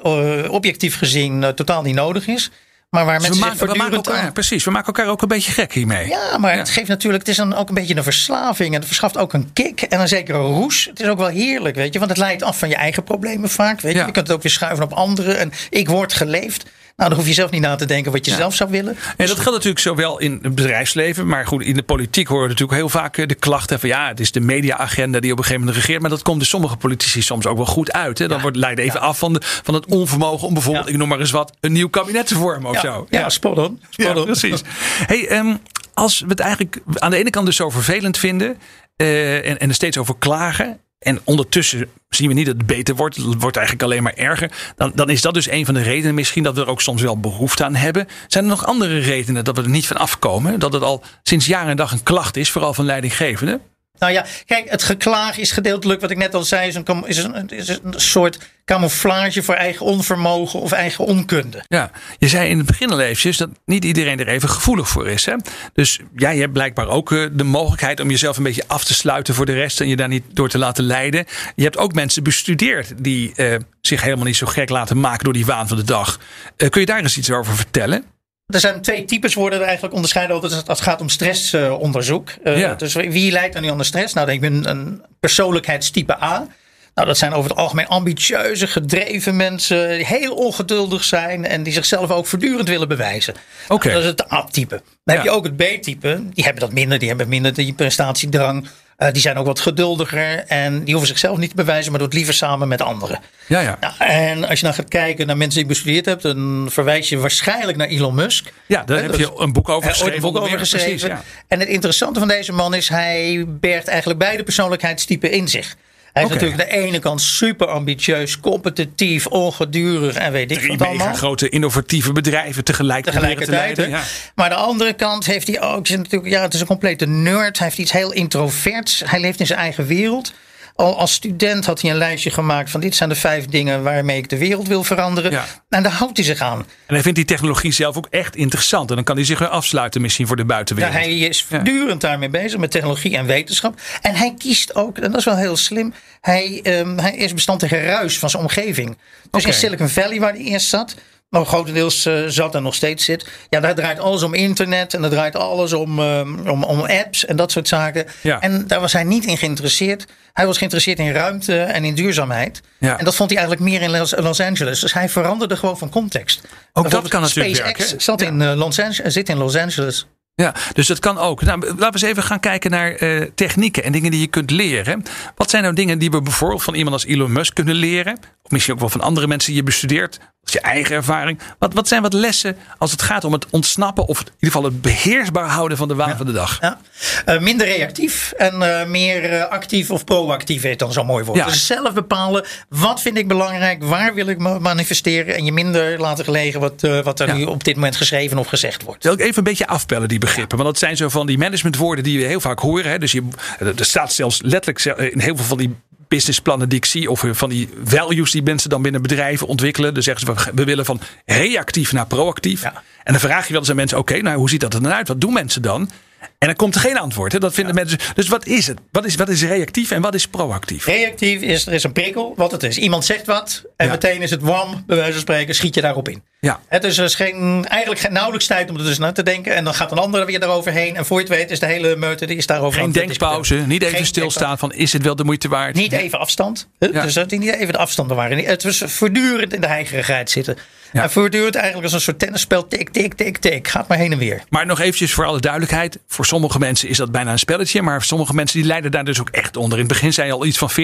objectief 0.48 0.98
gezien 0.98 1.52
totaal 1.54 1.82
niet 1.82 1.94
nodig 1.94 2.26
is. 2.26 2.50
Maar 2.90 3.05
waar 3.05 3.19
dus 3.19 3.29
mensen 3.29 3.44
we 3.44 3.50
maken, 3.50 3.73
we 3.73 3.79
maken 3.79 3.96
elkaar, 3.96 4.23
aan... 4.26 4.32
precies, 4.32 4.64
we 4.64 4.70
maken 4.70 4.87
elkaar 4.87 5.12
ook 5.12 5.23
een 5.23 5.29
beetje 5.29 5.52
gek 5.52 5.73
hiermee. 5.73 6.08
Ja, 6.08 6.38
maar 6.38 6.52
ja. 6.52 6.58
het 6.58 6.70
geeft 6.70 6.88
natuurlijk, 6.88 7.23
het 7.26 7.32
is 7.32 7.37
dan 7.37 7.55
ook 7.55 7.69
een 7.69 7.75
beetje 7.75 7.96
een 7.96 8.02
verslaving. 8.02 8.69
En 8.69 8.79
het 8.79 8.87
verschaft 8.87 9.17
ook 9.19 9.32
een 9.32 9.52
kick 9.52 9.82
en 9.82 10.00
een 10.00 10.08
zekere 10.08 10.38
roes. 10.38 10.85
Het 10.85 11.00
is 11.00 11.06
ook 11.08 11.19
wel 11.19 11.26
heerlijk, 11.29 11.76
weet 11.76 11.93
je. 11.93 11.99
Want 11.99 12.11
het 12.11 12.20
leidt 12.20 12.43
af 12.43 12.58
van 12.58 12.69
je 12.69 12.75
eigen 12.75 13.05
problemen 13.05 13.50
vaak. 13.50 13.81
Weet 13.81 13.93
je, 13.93 13.99
Ja. 13.99 14.06
je 14.06 14.12
kunt 14.12 14.26
het 14.26 14.37
ook 14.37 14.43
weer 14.43 14.52
schuiven 14.52 14.85
op 14.85 14.93
anderen. 14.93 15.38
En 15.38 15.52
ik 15.70 15.88
word 15.88 16.12
geleefd. 16.14 16.64
Nou, 16.98 17.10
dan 17.10 17.18
hoef 17.18 17.28
je 17.28 17.34
zelf 17.34 17.50
niet 17.50 17.60
na 17.60 17.76
te 17.76 17.84
denken 17.84 18.12
wat 18.12 18.24
je 18.26 18.34
zelf 18.34 18.54
zou 18.54 18.70
willen. 18.70 18.96
En 19.16 19.26
dat 19.26 19.36
geldt 19.36 19.50
natuurlijk 19.52 19.78
zowel 19.78 20.18
in 20.18 20.38
het 20.42 20.54
bedrijfsleven, 20.54 21.26
maar 21.26 21.46
goed, 21.46 21.62
in 21.62 21.74
de 21.74 21.82
politiek 21.82 22.26
horen 22.28 22.42
we 22.42 22.48
natuurlijk 22.48 22.78
heel 22.78 22.88
vaak 22.88 23.16
eh, 23.16 23.26
de 23.26 23.34
klachten 23.34 23.80
van 23.80 23.88
ja, 23.88 24.08
het 24.08 24.20
is 24.20 24.32
de 24.32 24.40
mediaagenda 24.40 25.20
die 25.20 25.32
op 25.32 25.38
een 25.38 25.44
gegeven 25.44 25.66
moment 25.66 25.80
regeert. 25.82 26.00
Maar 26.00 26.10
dat 26.10 26.22
komt 26.22 26.38
dus 26.38 26.48
sommige 26.48 26.76
politici 26.76 27.22
soms 27.22 27.46
ook 27.46 27.56
wel 27.56 27.66
goed 27.66 27.92
uit. 27.92 28.18
Hè? 28.18 28.26
Dan 28.28 28.36
Ja. 28.36 28.42
wordt 28.42 28.56
leidt 28.56 28.80
even 28.80 29.00
Ja. 29.00 29.06
af 29.06 29.18
van, 29.18 29.32
de, 29.32 29.40
van 29.42 29.74
het 29.74 29.86
onvermogen 29.86 30.46
om 30.46 30.52
bijvoorbeeld, 30.54 30.84
Ja. 30.86 30.92
ik 30.92 30.98
noem 30.98 31.08
maar 31.08 31.20
eens 31.20 31.30
wat, 31.30 31.52
een 31.60 31.72
nieuw 31.72 31.88
kabinet 31.88 32.26
te 32.26 32.34
vormen 32.34 32.70
of 32.70 32.82
ja, 32.82 32.92
zo. 32.92 33.06
Ja, 33.10 33.28
spot 33.28 33.58
on. 33.58 33.80
Spot 33.90 34.06
Ja, 34.06 34.14
on. 34.14 34.24
precies. 34.24 34.62
Hey, 35.06 35.28
ehm, 35.28 35.56
als 35.94 36.20
we 36.20 36.26
het 36.28 36.40
eigenlijk 36.40 36.78
aan 36.94 37.10
de 37.10 37.16
ene 37.16 37.30
kant 37.30 37.46
dus 37.46 37.56
zo 37.56 37.70
vervelend 37.70 38.18
vinden 38.18 38.58
eh, 38.96 39.48
en, 39.50 39.58
en 39.58 39.68
er 39.68 39.74
steeds 39.74 39.98
over 39.98 40.14
klagen. 40.18 40.78
En 40.98 41.20
ondertussen 41.24 41.90
zien 42.08 42.28
we 42.28 42.34
niet 42.34 42.46
dat 42.46 42.56
het 42.56 42.66
beter 42.66 42.94
wordt. 42.94 43.16
Het 43.16 43.40
wordt 43.40 43.56
eigenlijk 43.56 43.86
alleen 43.86 44.02
maar 44.02 44.14
erger. 44.14 44.72
Dan, 44.76 44.92
dan 44.94 45.10
is 45.10 45.20
dat 45.20 45.34
dus 45.34 45.50
een 45.50 45.64
van 45.64 45.74
de 45.74 45.82
redenen 45.82 46.14
misschien 46.14 46.42
dat 46.42 46.54
we 46.54 46.60
er 46.60 46.68
ook 46.68 46.80
soms 46.80 47.02
wel 47.02 47.20
behoefte 47.20 47.64
aan 47.64 47.74
hebben. 47.74 48.06
Zijn 48.26 48.44
er 48.44 48.50
nog 48.50 48.66
andere 48.66 48.98
redenen 48.98 49.44
dat 49.44 49.56
we 49.56 49.62
er 49.62 49.68
niet 49.68 49.86
van 49.86 49.96
afkomen? 49.96 50.58
Dat 50.58 50.72
het 50.72 50.82
al 50.82 51.02
sinds 51.22 51.46
jaar 51.46 51.68
en 51.68 51.76
dag 51.76 51.92
een 51.92 52.02
klacht 52.02 52.36
is, 52.36 52.50
vooral 52.50 52.74
van 52.74 52.84
leidinggevenden? 52.84 53.60
Nou 53.98 54.12
ja, 54.12 54.24
kijk, 54.46 54.70
het 54.70 54.82
geklaag 54.82 55.38
is 55.38 55.52
gedeeltelijk, 55.52 56.00
wat 56.00 56.10
ik 56.10 56.16
net 56.16 56.34
al 56.34 56.42
zei, 56.42 56.68
is 56.68 56.74
een, 56.74 57.48
is 57.48 57.68
een, 57.68 57.80
soort 57.96 58.38
camouflage 58.64 59.42
voor 59.42 59.54
eigen 59.54 59.86
onvermogen 59.86 60.60
of 60.60 60.72
eigen 60.72 61.04
onkunde. 61.04 61.64
Ja, 61.68 61.90
je 62.18 62.28
zei 62.28 62.48
in 62.48 62.58
het 62.58 62.66
begin 62.66 62.90
al 62.90 62.96
dat 63.36 63.48
niet 63.64 63.84
iedereen 63.84 64.20
er 64.20 64.28
even 64.28 64.48
gevoelig 64.48 64.88
voor 64.88 65.08
is. 65.08 65.24
Hè? 65.24 65.34
Dus 65.72 66.00
jij 66.16 66.36
hebt 66.36 66.52
blijkbaar 66.52 66.88
ook 66.88 67.12
eh, 67.12 67.26
de 67.32 67.44
mogelijkheid 67.44 68.00
om 68.00 68.10
jezelf 68.10 68.36
een 68.36 68.42
beetje 68.42 68.64
af 68.66 68.84
te 68.84 68.94
sluiten 68.94 69.34
voor 69.34 69.46
de 69.46 69.54
rest 69.54 69.80
en 69.80 69.88
je 69.88 69.96
daar 69.96 70.08
niet 70.08 70.24
door 70.32 70.48
te 70.48 70.58
laten 70.58 70.84
leiden. 70.84 71.24
Je 71.54 71.62
hebt 71.62 71.78
ook 71.78 71.92
mensen 71.92 72.22
bestudeerd 72.22 72.92
die 73.04 73.32
eh, 73.34 73.54
zich 73.80 74.02
helemaal 74.02 74.24
niet 74.24 74.36
zo 74.36 74.46
gek 74.46 74.68
laten 74.68 75.00
maken 75.00 75.24
door 75.24 75.32
die 75.32 75.46
waan 75.46 75.68
van 75.68 75.76
de 75.76 75.84
dag. 75.84 76.18
Eh, 76.56 76.68
kun 76.68 76.80
je 76.80 76.86
daar 76.86 76.98
eens 76.98 77.18
iets 77.18 77.30
over 77.30 77.56
vertellen? 77.56 78.04
Er 78.48 78.60
zijn 78.60 78.82
twee 78.82 79.04
types 79.04 79.34
worden 79.34 79.58
er 79.58 79.64
eigenlijk 79.64 79.94
onderscheiden 79.94 80.34
altijd 80.34 80.52
als 80.52 80.78
het 80.78 80.88
gaat 80.88 81.00
om 81.00 81.08
stressonderzoek. 81.08 82.30
Uh, 82.44 82.58
Ja. 82.58 82.74
Dus 82.74 82.94
wie 82.94 83.32
leidt 83.32 83.52
dan 83.52 83.62
niet 83.62 83.70
onder 83.70 83.86
stress? 83.86 84.14
Nou, 84.14 84.30
ik 84.30 84.40
ben 84.40 84.68
een 84.68 85.02
persoonlijkheidstype 85.20 86.22
A. 86.22 86.46
Nou, 86.94 87.06
dat 87.06 87.18
zijn 87.18 87.32
over 87.32 87.50
het 87.50 87.58
algemeen 87.58 87.86
ambitieuze, 87.86 88.66
gedreven 88.66 89.36
mensen, 89.36 89.88
die 89.88 90.06
heel 90.06 90.34
ongeduldig 90.34 91.04
zijn 91.04 91.46
en 91.46 91.62
die 91.62 91.72
zichzelf 91.72 92.10
ook 92.10 92.26
voortdurend 92.26 92.68
willen 92.68 92.88
bewijzen. 92.88 93.34
Oké. 93.68 93.88
Nou, 93.88 94.02
dat 94.02 94.02
is 94.02 94.24
het 94.24 94.32
A-type. 94.32 94.82
Dan 95.04 95.14
heb 95.14 95.24
je 95.24 95.30
ook 95.30 95.44
het 95.44 95.56
B-type. 95.56 96.22
Die 96.32 96.44
hebben 96.44 96.62
dat 96.62 96.72
minder, 96.72 96.98
die 96.98 97.08
hebben 97.08 97.28
minder 97.28 97.54
die 97.54 97.72
prestatiedrang. 97.72 98.68
Eh, 98.98 99.12
die 99.12 99.22
zijn 99.22 99.36
ook 99.36 99.46
wat 99.46 99.60
geduldiger 99.60 100.44
en 100.46 100.78
die 100.78 100.90
hoeven 100.90 101.06
zichzelf 101.08 101.38
niet 101.38 101.50
te 101.50 101.56
bewijzen, 101.56 101.90
maar 101.90 101.98
doen 102.00 102.08
het 102.08 102.16
liever 102.16 102.34
samen 102.34 102.68
met 102.68 102.82
anderen. 102.82 103.20
Ja, 103.46 103.60
ja. 103.60 103.78
Nou, 103.80 103.94
en 103.98 104.48
als 104.48 104.58
je 104.58 104.64
dan 104.64 104.74
gaat 104.74 104.88
kijken 104.88 105.26
naar 105.26 105.36
mensen 105.36 105.54
die 105.54 105.62
ik 105.62 105.74
bestudeerd 105.74 106.06
heb, 106.06 106.20
dan 106.20 106.66
verwijs 106.70 107.08
je 107.08 107.18
waarschijnlijk 107.18 107.78
naar 107.78 107.86
Elon 107.86 108.14
Musk. 108.14 108.52
Ja, 108.66 108.82
daar 108.84 109.02
heb 109.02 109.14
je 109.14 109.30
een 109.36 109.52
boek 109.52 109.68
over 109.68 109.90
geschreven. 109.90 110.14
een 110.14 110.20
boek 110.20 110.30
over 110.30 110.42
onder 110.42 110.58
meer. 110.58 110.68
geschreven. 110.68 110.98
Precies, 110.98 111.08
ja. 111.08 111.22
En 111.48 111.60
het 111.60 111.68
interessante 111.68 112.18
van 112.18 112.28
deze 112.28 112.52
man 112.52 112.74
is, 112.74 112.88
hij 112.88 113.44
bergt 113.46 113.88
eigenlijk 113.88 114.18
beide 114.18 114.42
persoonlijkheidstypen 114.42 115.30
in 115.30 115.48
zich. 115.48 115.76
Hij 116.19 116.26
is 116.26 116.32
natuurlijk 116.35 116.62
aan 116.62 116.69
de 116.81 116.87
ene 116.87 116.99
kant 116.99 117.20
super 117.20 117.67
ambitieus, 117.67 118.41
competitief, 118.41 119.26
ongedurig 119.26 120.15
en 120.15 120.32
weet 120.32 120.50
ik 120.50 120.59
Drie 120.59 120.79
wat 120.79 120.87
allemaal. 120.88 121.15
grote 121.15 121.49
innovatieve 121.49 122.12
bedrijven 122.12 122.65
tegelijk 122.65 123.05
proberen 123.05 123.37
te 123.37 123.44
Tegelijkertijd. 123.44 123.76
leiden. 123.76 123.99
Ja. 123.99 124.32
Maar 124.35 124.44
aan 124.50 124.56
de 124.59 124.65
andere 124.67 124.93
kant 124.93 125.26
heeft 125.26 125.47
hij 125.47 125.61
ook, 125.62 125.88
is 125.88 125.97
natuurlijk, 125.97 126.32
ja, 126.32 126.43
het 126.43 126.55
is 126.55 126.61
een 126.61 126.67
complete 126.67 127.06
nerd. 127.06 127.59
Hij 127.59 127.67
heeft 127.67 127.79
iets 127.79 127.93
heel 127.93 128.12
introverts. 128.12 129.03
Hij 129.06 129.20
leeft 129.20 129.41
in 129.41 129.47
zijn 129.47 129.59
eigen 129.59 129.87
wereld. 129.87 130.32
Al 130.80 130.98
als 130.98 131.12
student 131.12 131.66
had 131.66 131.80
hij 131.80 131.90
een 131.90 131.96
lijstje 131.96 132.30
gemaakt 132.30 132.70
van 132.70 132.80
dit 132.80 132.94
zijn 132.96 133.08
de 133.08 133.14
vijf 133.14 133.46
dingen 133.46 133.82
waarmee 133.82 134.16
ik 134.16 134.28
de 134.28 134.38
wereld 134.38 134.69
wil 134.69 134.84
veranderen. 134.84 135.30
Ja. 135.30 135.44
En 135.69 135.82
daar 135.82 135.92
houdt 135.92 136.16
hij 136.16 136.26
zich 136.26 136.40
aan. 136.40 136.58
En 136.58 136.94
hij 136.94 137.02
vindt 137.02 137.16
die 137.16 137.26
technologie 137.26 137.72
zelf 137.72 137.96
ook 137.96 138.06
echt 138.10 138.36
interessant. 138.36 138.88
En 138.90 138.94
dan 138.96 139.04
kan 139.04 139.16
hij 139.16 139.25
zich 139.25 139.38
weer 139.38 139.48
afsluiten 139.48 140.00
misschien 140.00 140.26
voor 140.26 140.36
de 140.36 140.42
Ja, 140.42 140.48
buitenwereld. 140.48 140.94
hij 140.94 141.19
is 141.19 141.42
voortdurend 141.42 142.00
daarmee 142.00 142.28
bezig 142.28 142.58
met 142.58 142.70
technologie 142.70 143.16
en 143.16 143.26
wetenschap. 143.26 143.80
En 144.02 144.14
hij 144.14 144.34
kiest 144.38 144.75
ook, 144.75 144.96
en 144.98 145.10
dat 145.10 145.19
is 145.20 145.25
wel 145.25 145.36
heel 145.36 145.56
slim, 145.56 145.94
hij, 146.20 146.60
ehm, 146.62 146.98
hij 146.98 147.16
is 147.16 147.34
bestand 147.34 147.60
tegen 147.60 147.82
ruis 147.82 148.19
van 148.19 148.31
zijn 148.31 148.42
omgeving. 148.42 148.98
Dus 149.31 149.44
in 149.44 149.52
Silicon 149.52 149.88
Valley, 149.88 150.20
waar 150.20 150.32
hij 150.32 150.42
eerst 150.42 150.69
zat, 150.69 150.94
maar 151.28 151.46
grotendeels 151.46 152.06
eh, 152.06 152.22
zat 152.26 152.54
en 152.54 152.62
nog 152.62 152.75
steeds 152.75 153.04
zit, 153.04 153.26
ja, 153.48 153.60
daar 153.60 153.75
draait 153.75 153.98
alles 153.98 154.22
om 154.22 154.34
internet 154.34 154.94
en 154.94 155.00
daar 155.00 155.10
draait 155.10 155.36
alles 155.36 155.72
om, 155.72 155.98
ehm, 155.98 156.48
om, 156.48 156.64
om 156.64 156.80
apps 156.80 157.25
en 157.25 157.36
dat 157.36 157.52
soort 157.52 157.69
zaken. 157.69 158.06
Ja. 158.20 158.40
En 158.40 158.66
daar 158.66 158.80
was 158.80 158.92
hij 158.92 159.04
niet 159.04 159.25
in 159.25 159.38
geïnteresseerd. 159.38 160.04
Hij 160.32 160.46
was 160.46 160.56
geïnteresseerd 160.56 160.98
in 160.98 161.12
ruimte 161.12 161.60
en 161.60 161.84
in 161.84 161.94
duurzaamheid. 161.94 162.60
Ja. 162.78 162.98
En 162.98 163.04
dat 163.04 163.14
vond 163.14 163.30
hij 163.30 163.38
eigenlijk 163.38 163.70
meer 163.70 163.82
in 163.82 163.90
Los, 163.90 164.14
Los 164.16 164.40
Angeles. 164.40 164.80
Dus 164.80 164.92
hij 164.92 165.08
veranderde 165.08 165.56
gewoon 165.56 165.78
van 165.78 165.90
context. 165.90 166.40
Bijvoorbeeld 166.72 167.08
kan 167.08 167.20
natuurlijk 167.20 167.56
SpaceX 167.56 167.78
werken. 167.78 168.00
Zat 168.00 168.22
in, 168.22 168.42
eh, 168.42 168.54
Los 168.54 168.81
Angeles, 168.81 169.12
zit 169.12 169.28
in 169.28 169.36
Los 169.36 169.56
Angeles. 169.56 170.06
Ja, 170.43 170.55
dus 170.73 170.87
dat 170.87 170.99
kan 170.99 171.19
ook. 171.19 171.43
Nou, 171.43 171.61
laten 171.61 171.79
we 171.79 171.85
eens 171.85 172.02
even 172.02 172.22
gaan 172.22 172.41
kijken 172.41 172.70
naar 172.70 172.94
eh, 172.94 173.22
technieken 173.34 173.84
en 173.84 173.93
dingen 173.93 174.10
die 174.10 174.20
je 174.20 174.27
kunt 174.27 174.51
leren. 174.51 175.03
Wat 175.36 175.51
zijn 175.51 175.62
nou 175.62 175.74
dingen 175.74 175.98
die 175.98 176.10
we 176.10 176.22
bijvoorbeeld 176.22 176.62
van 176.62 176.74
iemand 176.74 176.94
als 176.94 177.05
Elon 177.05 177.32
Musk 177.32 177.55
kunnen 177.55 177.74
leren? 177.74 178.19
Of 178.43 178.51
misschien 178.51 178.74
ook 178.74 178.81
wel 178.81 178.89
van 178.89 179.01
andere 179.01 179.27
mensen 179.27 179.48
die 179.48 179.60
je 179.60 179.67
bestudeert. 179.67 180.19
Dat 180.19 180.48
is 180.48 180.53
je 180.53 180.60
eigen 180.60 180.96
ervaring. 180.96 181.39
Wat, 181.58 181.74
wat 181.74 181.89
zijn 181.89 182.03
wat 182.03 182.12
lessen 182.12 182.56
als 182.79 182.91
het 182.91 183.03
gaat 183.03 183.24
om 183.24 183.32
het 183.32 183.46
ontsnappen 183.51 184.06
of 184.06 184.20
in 184.20 184.27
ieder 184.27 184.39
geval 184.41 184.65
het 184.65 184.82
beheersbaar 184.82 185.48
houden 185.48 185.77
van 185.77 185.89
de 185.89 185.94
waan 185.94 186.17
van 186.17 186.27
de 186.27 186.32
dag? 186.32 186.58
Ja. 186.60 186.81
Eh, 187.24 187.41
minder 187.41 187.67
reactief 187.67 188.32
en 188.36 188.62
eh, 188.62 188.86
meer 188.86 189.46
actief 189.46 189.91
of 189.91 190.05
proactief 190.05 190.62
heet 190.62 190.79
dan 190.79 190.93
zo'n 190.93 191.06
mooi 191.06 191.24
woord. 191.24 191.39
Ja. 191.39 191.44
Dus 191.44 191.67
zelf 191.67 191.93
bepalen 191.93 192.44
wat 192.69 193.01
vind 193.01 193.19
ik 193.19 193.29
belangrijk, 193.29 193.82
waar 193.82 194.15
wil 194.15 194.27
ik 194.27 194.39
me 194.39 194.58
manifesteren 194.58 195.36
en 195.36 195.44
je 195.44 195.53
minder 195.53 196.01
laten 196.01 196.24
gelegen 196.24 196.60
wat, 196.60 196.81
wat 197.03 197.20
er 197.20 197.34
nu 197.34 197.44
op 197.44 197.65
dit 197.65 197.74
moment 197.74 197.96
geschreven 197.96 198.39
of 198.39 198.46
gezegd 198.46 198.82
wordt. 198.82 199.03
Zal 199.03 199.12
ik 199.12 199.20
even 199.20 199.39
een 199.39 199.44
beetje 199.44 199.67
afpellen, 199.67 200.08
die 200.08 200.19
Want 200.37 200.63
dat 200.63 200.79
zijn 200.79 200.97
zo 200.97 201.08
van 201.08 201.27
die 201.27 201.39
managementwoorden 201.39 202.05
die 202.05 202.19
we 202.19 202.25
heel 202.25 202.41
vaak 202.41 202.58
horen. 202.58 202.91
Hè? 202.91 202.99
Dus 202.99 203.13
je, 203.13 203.23
er 203.58 203.85
staat 203.85 204.13
zelfs 204.13 204.41
letterlijk 204.43 204.85
in 205.13 205.20
heel 205.20 205.37
veel 205.37 205.44
van 205.44 205.58
die 205.58 205.75
businessplannen 206.08 206.69
die 206.69 206.79
ik 206.79 206.85
zie, 206.85 207.11
of 207.11 207.25
van 207.31 207.49
die 207.49 207.69
values 207.85 208.31
die 208.31 208.43
mensen 208.43 208.70
dan 208.70 208.82
binnen 208.82 209.03
bedrijven 209.03 209.47
ontwikkelen. 209.47 209.94
Dan 209.94 210.03
zeggen 210.03 210.27
ze, 210.27 210.51
we- 210.55 210.65
willen 210.65 210.85
van 210.85 211.01
reactief 211.27 211.93
naar 211.93 212.06
proactief. 212.06 212.63
Ja. 212.63 212.82
En 213.03 213.13
dan 213.13 213.20
vraag 213.20 213.44
je 213.47 213.51
wel 213.53 213.61
eens 213.61 213.70
aan 213.70 213.77
mensen, 213.77 213.99
oké, 213.99 214.20
nou 214.20 214.37
hoe 214.39 214.51
ziet 214.51 214.61
dat 214.61 214.75
er 214.75 214.82
dan 214.82 214.93
uit? 214.93 215.08
Wat 215.08 215.20
doen 215.20 215.32
mensen 215.32 215.63
dan? 215.63 215.91
En 216.39 216.47
dan 216.47 216.56
komt 216.56 216.75
er 216.75 216.81
geen 216.81 216.99
antwoord. 216.99 217.32
Hè? 217.32 217.39
Dat 217.39 217.55
vinden 217.55 217.75
mensen. 217.75 217.99
Dus 218.15 218.29
wat 218.29 218.47
is 218.47 218.67
het? 218.67 218.79
Wat 218.93 219.05
is, 219.05 219.15
wat 219.15 219.29
is 219.29 219.43
reactief 219.43 219.91
en 219.91 220.01
wat 220.03 220.15
is 220.15 220.27
proactief? 220.29 220.85
Reactief 220.87 221.41
is, 221.41 221.67
er 221.67 221.73
is 221.73 221.85
een 221.85 221.93
prikkel, 221.93 222.32
wat 222.37 222.51
het 222.51 222.63
is. 222.63 222.79
Iemand 222.79 223.05
zegt 223.05 223.27
wat 223.27 223.63
en 223.77 223.87
Ja. 223.87 223.93
meteen 223.93 224.23
is 224.23 224.31
het 224.31 224.43
wam, 224.43 224.82
bij 224.87 224.97
wijze 224.97 225.13
van 225.13 225.20
spreken, 225.20 225.55
schiet 225.55 225.75
je 225.75 225.81
daarop 225.81 226.08
in. 226.08 226.23
Ja. 226.40 226.60
Het 226.68 226.84
is 226.84 226.94
dus 226.94 227.14
geen, 227.14 227.66
eigenlijk 227.68 228.00
geen, 228.00 228.12
nauwelijks 228.12 228.46
tijd 228.46 228.70
om 228.70 228.76
er 228.76 228.84
dus 228.84 228.98
naar 228.98 229.12
te 229.12 229.22
denken. 229.22 229.54
En 229.54 229.64
dan 229.64 229.74
gaat 229.74 229.92
een 229.92 229.98
ander 229.98 230.26
weer 230.26 230.40
daaroverheen. 230.40 230.96
En 230.96 231.06
voor 231.06 231.16
je 231.16 231.26
het 231.26 231.34
weet 231.34 231.50
is 231.50 231.58
de 231.58 231.66
hele 231.66 231.96
meute 231.96 232.26
die 232.26 232.36
is 232.36 232.46
daarover 232.46 232.80
Geen 232.80 232.92
denkpauze, 232.92 233.54
niet 233.54 233.82
even 233.82 233.96
Geen 233.96 234.06
stilstaan 234.06 234.58
van 234.58 234.72
is 234.72 234.92
het 234.92 235.02
wel 235.02 235.16
de 235.16 235.24
moeite 235.24 235.48
waard? 235.48 235.74
Niet 235.74 235.92
even 235.92 236.18
afstand. 236.18 236.68
Ja. 236.78 237.02
Dus 237.02 237.14
dat 237.14 237.28
die 237.28 237.38
niet 237.38 237.54
even 237.54 237.72
de 237.72 237.78
afstand 237.78 238.08
bewaren. 238.08 238.44
Het 238.44 238.62
was 238.62 238.82
voortdurend 238.86 239.54
in 239.54 239.60
de 239.60 239.66
heigerigheid 239.66 240.30
zitten. 240.30 240.56
Ja. 240.92 241.02
En 241.02 241.10
voortdurend 241.10 241.54
eigenlijk 241.54 241.84
als 241.84 241.94
een 241.94 242.00
soort 242.00 242.18
tennisspel. 242.18 242.68
Tik, 242.68 242.88
tik, 242.88 243.14
tik, 243.14 243.38
tik. 243.38 243.68
Gaat 243.68 243.88
maar 243.88 243.98
heen 243.98 244.12
en 244.12 244.18
weer. 244.18 244.42
Maar 244.48 244.66
nog 244.66 244.80
eventjes 244.80 245.12
voor 245.12 245.24
alle 245.24 245.40
duidelijkheid. 245.40 245.98
Voor 246.06 246.26
sommige 246.26 246.58
mensen 246.58 246.88
is 246.88 246.96
dat 246.96 247.12
bijna 247.12 247.32
een 247.32 247.38
spelletje. 247.38 247.82
Maar 247.82 248.02
sommige 248.02 248.34
mensen 248.34 248.58
die 248.58 248.66
lijden 248.66 248.90
daar 248.90 249.04
dus 249.04 249.20
ook 249.20 249.30
echt 249.30 249.56
onder. 249.56 249.78
In 249.78 249.84
het 249.84 249.92
begin 249.92 250.12
zei 250.12 250.26
je 250.26 250.32
al 250.32 250.44
iets 250.44 250.58
van 250.58 250.70
40% 250.70 250.74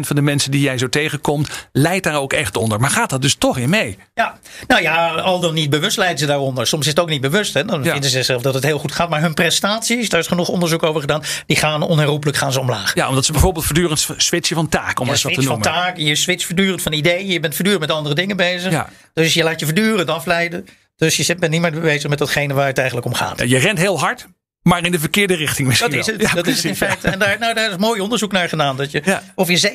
van 0.00 0.16
de 0.16 0.22
mensen 0.22 0.50
die 0.50 0.60
jij 0.60 0.78
zo 0.78 0.88
tegenkomt. 0.88 1.68
Leidt 1.72 2.04
daar 2.04 2.20
ook 2.20 2.32
echt 2.32 2.56
onder. 2.56 2.80
Maar 2.80 2.90
gaat 2.90 3.10
dat 3.10 3.22
dus 3.22 3.34
toch 3.34 3.58
in 3.58 3.70
mee? 3.70 3.98
Ja, 4.14 4.38
nou 4.66 4.82
ja, 4.82 4.91
al 5.00 5.40
dan 5.40 5.54
niet 5.54 5.70
bewust 5.70 5.96
leiden 5.96 6.18
ze 6.18 6.26
daaronder. 6.26 6.66
Soms 6.66 6.82
is 6.84 6.90
het 6.90 7.00
ook 7.00 7.08
niet 7.08 7.20
bewust. 7.20 7.54
Hè? 7.54 7.64
Dan 7.64 7.82
Ja. 7.84 7.92
vinden 7.92 8.10
ze 8.10 8.22
zelf 8.22 8.42
dat 8.42 8.54
het 8.54 8.64
heel 8.64 8.78
goed 8.78 8.92
gaat. 8.92 9.08
Maar 9.08 9.20
hun 9.20 9.34
prestaties, 9.34 10.08
daar 10.08 10.20
is 10.20 10.26
genoeg 10.26 10.48
onderzoek 10.48 10.82
over 10.82 11.00
gedaan. 11.00 11.22
Die 11.46 11.56
gaan 11.56 11.82
onherroepelijk 11.82 12.36
gaan 12.38 12.52
ze 12.52 12.60
omlaag. 12.60 12.94
Ja, 12.94 13.08
omdat 13.08 13.24
ze 13.24 13.32
bijvoorbeeld 13.32 13.64
voortdurend 13.64 14.06
switchen 14.16 14.56
van 14.56 14.68
taak. 14.68 15.00
Om 15.00 15.08
eens 15.08 15.22
wat 15.22 15.32
te 15.34 15.40
switcht 15.40 15.60
van 15.62 15.72
noemen. 15.72 15.84
taken, 15.86 16.04
je 16.04 16.14
switcht 16.14 16.46
voortdurend 16.46 16.82
van 16.82 16.92
ideeën. 16.92 17.26
Je 17.26 17.40
bent 17.40 17.54
voortdurend 17.54 17.86
met 17.86 17.96
andere 17.96 18.14
dingen 18.14 18.36
bezig. 18.36 18.72
Ja. 18.72 18.88
Dus 19.14 19.34
je 19.34 19.42
laat 19.42 19.60
je 19.60 19.66
voortdurend 19.66 20.08
afleiden. 20.08 20.66
Dus 20.96 21.16
je 21.16 21.34
bent 21.34 21.52
niet 21.52 21.60
meer 21.60 21.80
bezig 21.80 22.10
met 22.10 22.18
datgene 22.18 22.54
waar 22.54 22.66
het 22.66 22.78
eigenlijk 22.78 23.06
om 23.06 23.14
gaat. 23.14 23.38
Ja, 23.38 23.44
Je 23.44 23.58
rent 23.58 23.78
heel 23.78 23.98
hard. 24.00 24.26
Maar 24.62 24.84
in 24.84 24.92
de 24.92 24.98
verkeerde 24.98 25.34
richting 25.34 25.68
misschien 25.68 25.90
Dat 25.90 25.98
is 26.00 26.06
het, 26.06 26.20
Ja, 26.20 26.34
dat 26.34 26.46
is 26.46 26.54
het 26.56 26.64
in 26.64 26.70
ja. 26.70 26.76
feite. 26.76 27.08
En 27.08 27.18
daar, 27.18 27.36
nou, 27.38 27.54
daar 27.54 27.70
is 27.70 27.76
mooi 27.76 28.00
onderzoek 28.00 28.32
naar 28.32 28.48
gedaan. 28.48 28.76
Dat 28.76 28.90
je, 28.90 29.02
Ja. 29.04 29.22
Of 29.34 29.48
je 29.48 29.72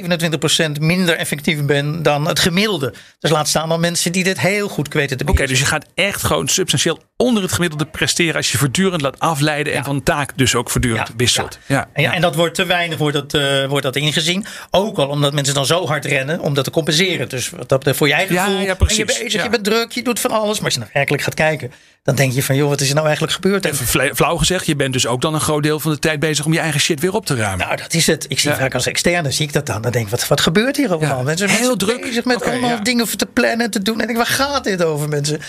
27% 0.77 0.79
minder 0.79 1.15
effectief 1.15 1.65
bent 1.65 2.03
dan 2.03 2.27
het 2.27 2.39
gemiddelde. 2.39 2.93
Dus 3.19 3.31
laat 3.31 3.47
staan 3.47 3.69
dan 3.69 3.79
mensen 3.79 4.11
die 4.11 4.23
dit 4.23 4.39
heel 4.39 4.67
goed 4.67 4.93
weten 4.93 5.17
te 5.17 5.25
Oké, 5.27 5.47
dus 5.47 5.59
je 5.59 5.65
gaat 5.65 5.85
echt 5.95 6.23
gewoon 6.23 6.47
substantieel 6.47 6.99
onder 7.17 7.43
het 7.43 7.51
gemiddelde 7.51 7.85
presteren. 7.85 8.35
Als 8.35 8.51
je 8.51 8.57
voortdurend 8.57 9.01
laat 9.01 9.19
afleiden. 9.19 9.73
En 9.73 9.83
van 9.83 10.03
taak 10.03 10.37
dus 10.37 10.55
ook 10.55 10.69
voortdurend 10.69 11.09
wisselt. 11.17 11.59
Ja. 11.65 11.89
En, 11.93 12.11
en 12.11 12.21
dat 12.21 12.35
wordt 12.35 12.55
te 12.55 12.65
weinig 12.65 12.97
wordt 12.97 13.15
dat, 13.15 13.33
eh, 13.33 13.65
wordt 13.67 13.83
dat 13.83 13.95
ingezien. 13.95 14.45
Ook 14.71 14.97
al 14.97 15.07
omdat 15.07 15.33
mensen 15.33 15.53
dan 15.53 15.65
zo 15.65 15.87
hard 15.87 16.05
rennen 16.05 16.39
om 16.39 16.53
dat 16.53 16.63
te 16.63 16.71
compenseren. 16.71 17.29
Dus 17.29 17.49
wat 17.49 17.69
dat 17.69 17.95
voor 17.95 18.07
je 18.07 18.13
eigen 18.13 18.35
Ja, 18.35 18.43
gevoel. 18.45 18.59
ja, 18.61 18.73
precies. 18.75 18.97
je 18.97 19.05
bezig, 19.05 19.43
je 19.43 19.49
bent 19.49 19.63
druk, 19.63 19.91
je 19.91 20.03
doet 20.03 20.19
van 20.19 20.31
alles. 20.31 20.55
Maar 20.55 20.65
als 20.65 20.73
je 20.73 20.79
nou 20.79 20.91
werkelijk 20.93 21.23
gaat 21.23 21.33
kijken, 21.33 21.71
dan 22.07 22.15
denk 22.15 22.33
je 22.33 22.43
van 22.43 22.55
joh, 22.55 22.69
wat 22.69 22.81
is 22.81 22.87
er 22.87 22.93
nou 22.93 23.05
eigenlijk 23.05 23.35
gebeurd? 23.35 23.65
En, 23.65 23.71
Even 23.71 24.15
flauw 24.15 24.37
gezegd, 24.37 24.65
je 24.65 24.75
bent 24.75 24.93
dus 24.93 25.07
ook 25.07 25.21
dan 25.21 25.33
een 25.33 25.41
groot 25.41 25.63
deel 25.63 25.79
van 25.79 25.91
de 25.91 25.99
tijd 25.99 26.19
bezig 26.19 26.45
om 26.45 26.53
je 26.53 26.59
eigen 26.59 26.79
shit 26.79 26.99
weer 26.99 27.13
op 27.13 27.25
te 27.25 27.35
ruimen. 27.35 27.65
nou, 27.65 27.77
dat 27.77 27.93
is 27.93 28.07
het. 28.07 28.25
Ik 28.29 28.39
zie 28.39 28.49
Ja. 28.51 28.57
vaak 28.57 28.73
als 28.73 28.85
externe, 28.85 29.31
zie 29.31 29.45
ik 29.45 29.53
dat 29.53 29.65
dan. 29.65 29.81
Dan 29.81 29.91
denk 29.91 30.05
ik, 30.05 30.11
wat, 30.11 30.27
wat 30.27 30.41
gebeurt 30.41 30.77
hier 30.77 30.89
allemaal? 30.89 31.17
Ja. 31.17 31.23
Mensen 31.23 31.49
Heel 31.49 31.65
zijn 31.65 31.77
druk. 31.77 32.01
bezig 32.01 32.25
met 32.25 32.43
allemaal 32.45 32.69
ja. 32.69 32.75
dingen 32.79 33.17
te 33.17 33.25
plannen 33.25 33.65
en 33.65 33.71
te 33.71 33.81
doen. 33.81 34.01
En 34.01 34.09
ik 34.09 34.15
waar 34.15 34.25
gaat 34.25 34.63
dit 34.63 34.83
over 34.83 35.09
mensen? 35.09 35.39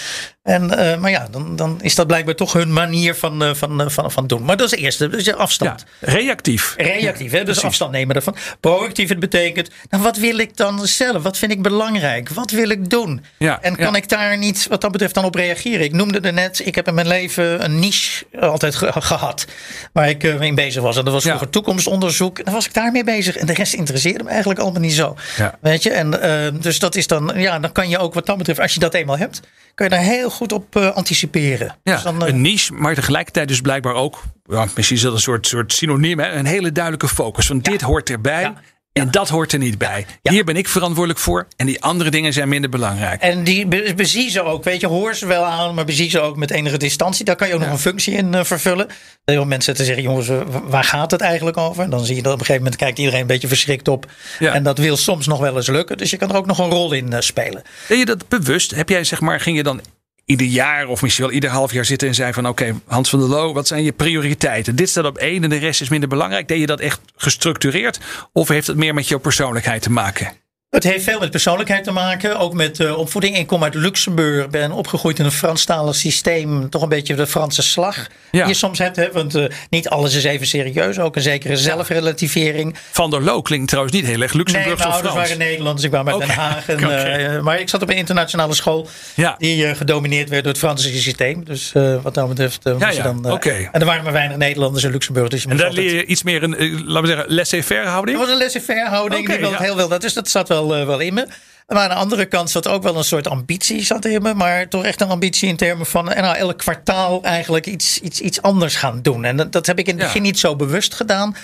En, 0.43 0.79
eh, 0.79 0.99
maar 0.99 1.11
ja, 1.11 1.29
dan, 1.31 1.57
dan 1.57 1.79
is 1.83 1.95
dat 1.95 2.07
blijkbaar 2.07 2.35
toch 2.35 2.53
hun 2.53 2.73
manier 2.73 3.15
van, 3.15 3.43
eh, 3.43 3.55
van, 3.55 3.81
eh, 3.81 3.89
van, 3.89 4.11
van 4.13 4.27
doen. 4.27 4.45
Maar 4.45 4.57
dat 4.57 4.67
is 4.67 4.71
het 4.73 4.81
eerste, 4.81 5.09
dus 5.09 5.25
je 5.25 5.35
afstand. 5.35 5.85
reactief. 6.01 6.75
Reactief, 6.77 7.31
hè? 7.31 7.37
dus 7.39 7.45
Precies. 7.45 7.63
afstand 7.65 7.91
nemen 7.93 8.15
daarvan. 8.15 8.37
Proactief, 8.61 9.09
het 9.09 9.19
betekent, 9.21 9.71
nou, 9.91 10.03
wat 10.03 10.17
wil 10.17 10.39
ik 10.39 10.57
dan 10.57 10.87
zelf? 10.87 11.23
Wat 11.23 11.39
vind 11.39 11.53
ik 11.53 11.63
belangrijk? 11.63 12.29
Wat 12.29 12.51
wil 12.51 12.69
ik 12.69 12.91
doen? 12.91 13.25
En 13.61 13.77
kan 13.77 13.97
ik 13.97 14.09
daar 14.09 14.39
niet, 14.39 14.67
wat 14.69 14.81
dat 14.81 14.93
betreft, 14.93 15.15
dan 15.15 15.25
op 15.25 15.35
reageren? 15.35 15.85
Ik 15.85 15.93
noemde 15.93 16.21
er 16.21 16.33
net, 16.33 16.48
ik 16.57 16.75
heb 16.75 16.89
in 16.89 16.95
mijn 16.95 17.07
leven 17.07 17.65
een 17.65 17.79
niche 17.79 18.25
altijd 18.41 18.75
ge- 18.75 18.93
gehad. 19.01 19.47
Waar 19.93 20.09
ik 20.09 20.25
eh, 20.25 20.39
mee 20.39 20.55
bezig 20.55 20.83
was. 20.83 20.97
En 20.97 21.05
dat 21.05 21.13
was 21.13 21.23
Ja. 21.23 21.29
vroeger 21.29 21.51
toekomstonderzoek. 21.51 22.39
En 22.39 22.45
dan 22.45 22.55
was 22.55 22.67
ik 22.67 22.75
daarmee 22.75 23.05
bezig. 23.05 23.37
En 23.37 23.47
de 23.47 23.53
rest 23.55 23.75
interesseerde 23.75 24.25
me 24.25 24.31
eigenlijk 24.31 24.61
allemaal 24.61 24.81
niet 24.81 24.93
zo. 24.95 25.17
Ja. 25.37 25.59
Weet 25.61 25.83
je? 25.83 25.91
En 25.91 26.23
eh, 26.23 26.61
dus 26.61 26.79
dat 26.79 26.95
is 26.95 27.07
dan, 27.07 27.33
ja, 27.37 27.59
dan 27.59 27.73
kan 27.73 27.89
je 27.89 27.99
ook 27.99 28.15
wat 28.15 28.27
dat 28.27 28.37
betreft, 28.39 28.61
als 28.61 28.75
je 28.75 28.81
dat 28.81 28.95
eenmaal 28.95 29.19
hebt, 29.19 29.41
kan 29.75 29.87
je 29.89 29.93
daar 29.95 30.03
heel 30.05 30.31
goed 30.31 30.53
op 30.53 30.77
eh, 30.77 30.91
anticiperen. 30.91 31.77
Ja, 31.83 31.95
Dus 31.95 32.03
dan, 32.03 32.23
eh, 32.23 32.29
een 32.29 32.41
niche, 32.41 32.73
maar 32.73 32.95
tegelijkertijd 32.95 33.49
dus 33.49 33.61
blijkbaar 33.61 33.95
ook, 33.95 34.23
ja, 34.45 34.67
misschien 34.75 34.97
is 34.97 35.03
dat 35.03 35.13
een 35.13 35.19
soort, 35.21 35.47
soort 35.47 35.73
synoniem, 35.73 36.19
hè? 36.19 36.31
een 36.33 36.47
hele 36.47 36.73
duidelijke 36.73 37.09
focus. 37.09 37.47
Van 37.47 37.59
dit 37.59 37.81
hoort 37.81 38.11
erbij 38.11 38.43
Ja. 38.43 38.55
En 39.01 39.11
dat 39.11 39.29
hoort 39.29 39.53
er 39.53 39.59
niet 39.59 39.79
bij. 39.79 40.07
Ja. 40.23 40.31
Hier 40.33 40.45
ben 40.45 40.57
ik 40.57 40.69
verantwoordelijk 40.69 41.21
voor 41.21 41.47
en 41.57 41.67
die 41.67 41.83
andere 41.83 42.11
dingen 42.11 42.33
zijn 42.33 42.49
minder 42.49 42.71
belangrijk. 42.71 43.21
En 43.21 43.45
die 43.45 43.67
be- 43.67 43.93
bezie 43.97 44.31
ze 44.31 44.43
ook, 44.43 44.65
weet 44.65 44.81
je, 44.81 44.87
hoor 44.87 45.15
ze 45.15 45.27
wel 45.27 45.45
aan, 45.45 45.75
maar 45.75 45.85
bezie 45.85 46.11
ze 46.11 46.21
ook 46.21 46.37
met 46.37 46.51
enige 46.51 46.77
distantie. 46.77 47.25
Daar 47.25 47.37
kan 47.37 47.49
je 47.49 47.55
ook 47.55 47.61
nog 47.61 47.71
een 47.71 47.79
functie 47.79 48.15
in 48.15 48.35
eh, 48.35 48.45
vervullen. 48.45 48.87
Heel 49.25 49.37
veel 49.37 49.45
mensen 49.45 49.75
te 49.75 49.85
zeggen, 49.85 50.03
jongens, 50.03 50.29
waar 50.65 50.85
gaat 50.85 51.11
het 51.11 51.21
eigenlijk 51.21 51.57
over? 51.57 51.83
En 51.83 51.91
dan 51.91 52.05
zie 52.05 52.17
je 52.17 52.23
dat 52.23 52.33
op 52.33 52.39
een 52.39 52.45
gegeven 52.47 52.63
moment 52.63 52.81
kijkt 52.83 52.99
iedereen 52.99 53.21
een 53.21 53.27
beetje 53.27 53.49
verschrikt 53.49 53.89
op. 53.89 54.07
Ja. 54.39 54.53
En 54.53 54.63
dat 54.63 54.79
wil 54.79 54.97
soms 54.97 55.27
nog 55.27 55.39
wel 55.41 55.57
eens 55.57 55.67
lukken. 55.69 55.97
Dus 55.97 56.11
je 56.11 56.17
kan 56.17 56.31
er 56.31 56.37
ook 56.37 56.47
nog 56.47 56.59
een 56.59 56.71
rol 56.71 56.93
in 56.93 57.13
eh, 57.13 57.21
spelen. 57.21 57.63
Deed 57.89 57.99
je 57.99 58.05
dat 58.05 58.29
bewust? 58.29 58.71
Heb 58.75 58.89
jij 58.89 59.05
zeg 59.05 59.21
maar, 59.21 59.41
ging 59.41 59.57
je 59.57 59.63
dan 59.63 59.81
ieder 60.29 60.47
jaar 60.47 60.89
of 60.89 61.03
misschien 61.03 61.25
wel 61.25 61.35
ieder 61.35 61.51
half 61.51 61.73
jaar 61.73 61.85
zitten 61.85 62.09
en 62.09 62.15
zei 62.15 62.33
van 62.33 62.49
oké, 62.49 62.81
Hans 62.87 63.11
van 63.11 63.19
der 63.19 63.29
Loo, 63.29 63.53
wat 63.53 63.67
zijn 63.67 63.85
je 63.85 63.93
prioriteiten? 63.93 64.77
Dit 64.77 64.89
staat 64.89 65.05
op 65.05 65.19
één 65.19 65.45
en 65.45 65.51
de 65.51 65.57
rest 65.57 65.81
is 65.81 65.89
minder 65.89 66.09
belangrijk. 66.09 66.49
Deed 66.49 66.61
je 66.61 66.67
dat 66.67 66.81
echt 66.81 67.01
gestructureerd 67.17 68.01
of 68.33 68.49
heeft 68.49 68.67
het 68.67 68.77
meer 68.77 68.95
met 68.95 69.09
jouw 69.09 69.19
persoonlijkheid 69.19 69.83
te 69.83 69.91
maken? 69.91 70.33
Het 70.69 70.85
heeft 70.85 71.05
veel 71.05 71.19
met 71.19 71.31
persoonlijkheid 71.31 71.85
te 71.85 71.91
maken. 71.91 72.39
Ook 72.39 72.55
met 72.55 72.81
eh, 72.81 72.99
opvoeding. 72.99 73.37
Ik 73.39 73.47
kom 73.47 73.63
uit 73.65 73.75
Luxemburg. 73.75 74.49
Ben 74.49 74.73
opgegroeid 74.73 75.19
in 75.19 75.25
een 75.25 75.33
Franstalig 75.33 75.95
systeem. 75.95 76.71
Toch 76.71 76.83
een 76.83 76.89
beetje 76.89 77.15
de 77.15 77.27
Franse 77.27 77.63
slag. 77.63 77.97
Ja. 77.97 78.07
Die 78.31 78.49
je 78.49 78.55
soms 78.55 78.79
hebt. 78.79 78.97
Hè? 78.97 79.13
Want 79.13 79.35
eh, 79.35 79.45
niet 79.71 79.89
alles 79.89 80.15
is 80.15 80.25
even 80.25 80.47
serieus. 80.47 80.99
Ook 80.99 81.17
een 81.17 81.23
zekere 81.23 81.57
zelfrelativering. 81.57 82.77
Van 82.91 83.11
der 83.11 83.23
Loo 83.23 83.43
klinkt 83.43 83.69
trouwens 83.69 83.95
niet 83.97 84.07
heel 84.07 84.21
erg 84.21 84.33
Nee, 84.33 84.37
Luxemburgs 84.43 84.79
mijn 84.79 84.89
of 84.89 84.95
ouders 84.95 85.13
Frans. 85.15 85.29
waren 85.29 85.47
Nederlanders. 85.47 85.85
Ik 85.85 85.91
kwam 85.91 86.09
uit. 86.09 86.19
Den 86.19 86.29
Haag. 86.29 86.69
En, 86.69 87.35
eh, 87.37 87.41
maar 87.43 87.61
ik 87.61 87.69
zat 87.69 87.83
op 87.83 87.89
een 87.91 87.97
internationale 87.97 88.55
school. 88.55 88.89
Ja. 89.15 89.35
Die 89.39 89.75
gedomineerd 89.75 90.29
werd 90.29 90.43
door 90.43 90.53
het 90.53 90.61
Franse 90.61 90.99
systeem. 91.01 91.45
Dus 91.45 91.73
wat 92.03 92.15
dat 92.15 92.29
betreft. 92.29 92.61
Ja, 92.79 92.91
je 92.91 93.03
dan. 93.03 93.39
En 93.73 93.81
er 93.81 93.85
waren 93.85 94.05
maar 94.05 94.13
weinig 94.13 94.37
Nederlanders 94.37 94.85
in 94.85 94.91
Luxemburg. 94.91 95.29
Dus 95.29 95.43
je 95.43 95.49
En 95.49 95.57
daar 95.57 95.67
altijd- 95.67 95.87
leer 95.87 95.95
je 95.95 96.07
iets 96.07 96.23
meer 96.23 96.43
een, 96.43 96.85
laten 96.87 97.03
we 97.03 97.07
zeggen, 97.07 97.35
laissez-faire 97.35 97.89
houding? 97.89 98.17
het 98.17 98.27
was 98.27 98.35
een 98.35 98.41
laissez-faire 98.41 98.89
houding. 98.89 99.27
Die 99.39 99.57
heel 99.57 99.77
wel, 99.77 99.89
dat, 99.89 100.05
is, 100.05 100.13
dat 100.13 100.29
zat 100.29 100.49
wel, 100.49 100.58
eh, 100.65 100.87
wel 100.87 100.99
in 100.99 101.15
me. 101.15 101.27
Maar 101.67 101.79
aan 101.83 101.89
de 101.89 101.95
andere 101.95 102.27
kant 102.27 102.51
zat 102.51 102.69
ook 102.69 102.83
wel 102.83 102.97
een 102.97 103.05
soort 103.05 103.29
ambitie 103.29 103.83
zat 103.85 104.05
in 104.05 104.23
me. 104.23 104.35
Maar 104.35 104.69
toch 104.69 104.85
echt 104.85 105.01
een 105.01 105.09
ambitie 105.09 105.49
in 105.49 105.57
termen 105.57 105.87
van 105.87 106.13
eh, 106.13 106.23
nou, 106.23 106.37
elk 106.37 106.59
kwartaal 106.59 107.23
eigenlijk 107.23 107.67
iets, 107.67 107.99
iets, 108.01 108.21
iets 108.21 108.43
anders 108.43 108.77
gaan 108.77 109.03
doen. 109.03 109.25
En 109.25 109.37
dat, 109.37 109.53
dat 109.53 109.67
heb 109.67 109.79
ik 109.79 109.87
in 109.87 109.93
het 109.93 110.01
Ja. 110.01 110.07
begin 110.07 110.23
niet 110.23 110.39
zo 110.39 110.57
bewust 110.57 110.95
gedaan. 110.95 111.37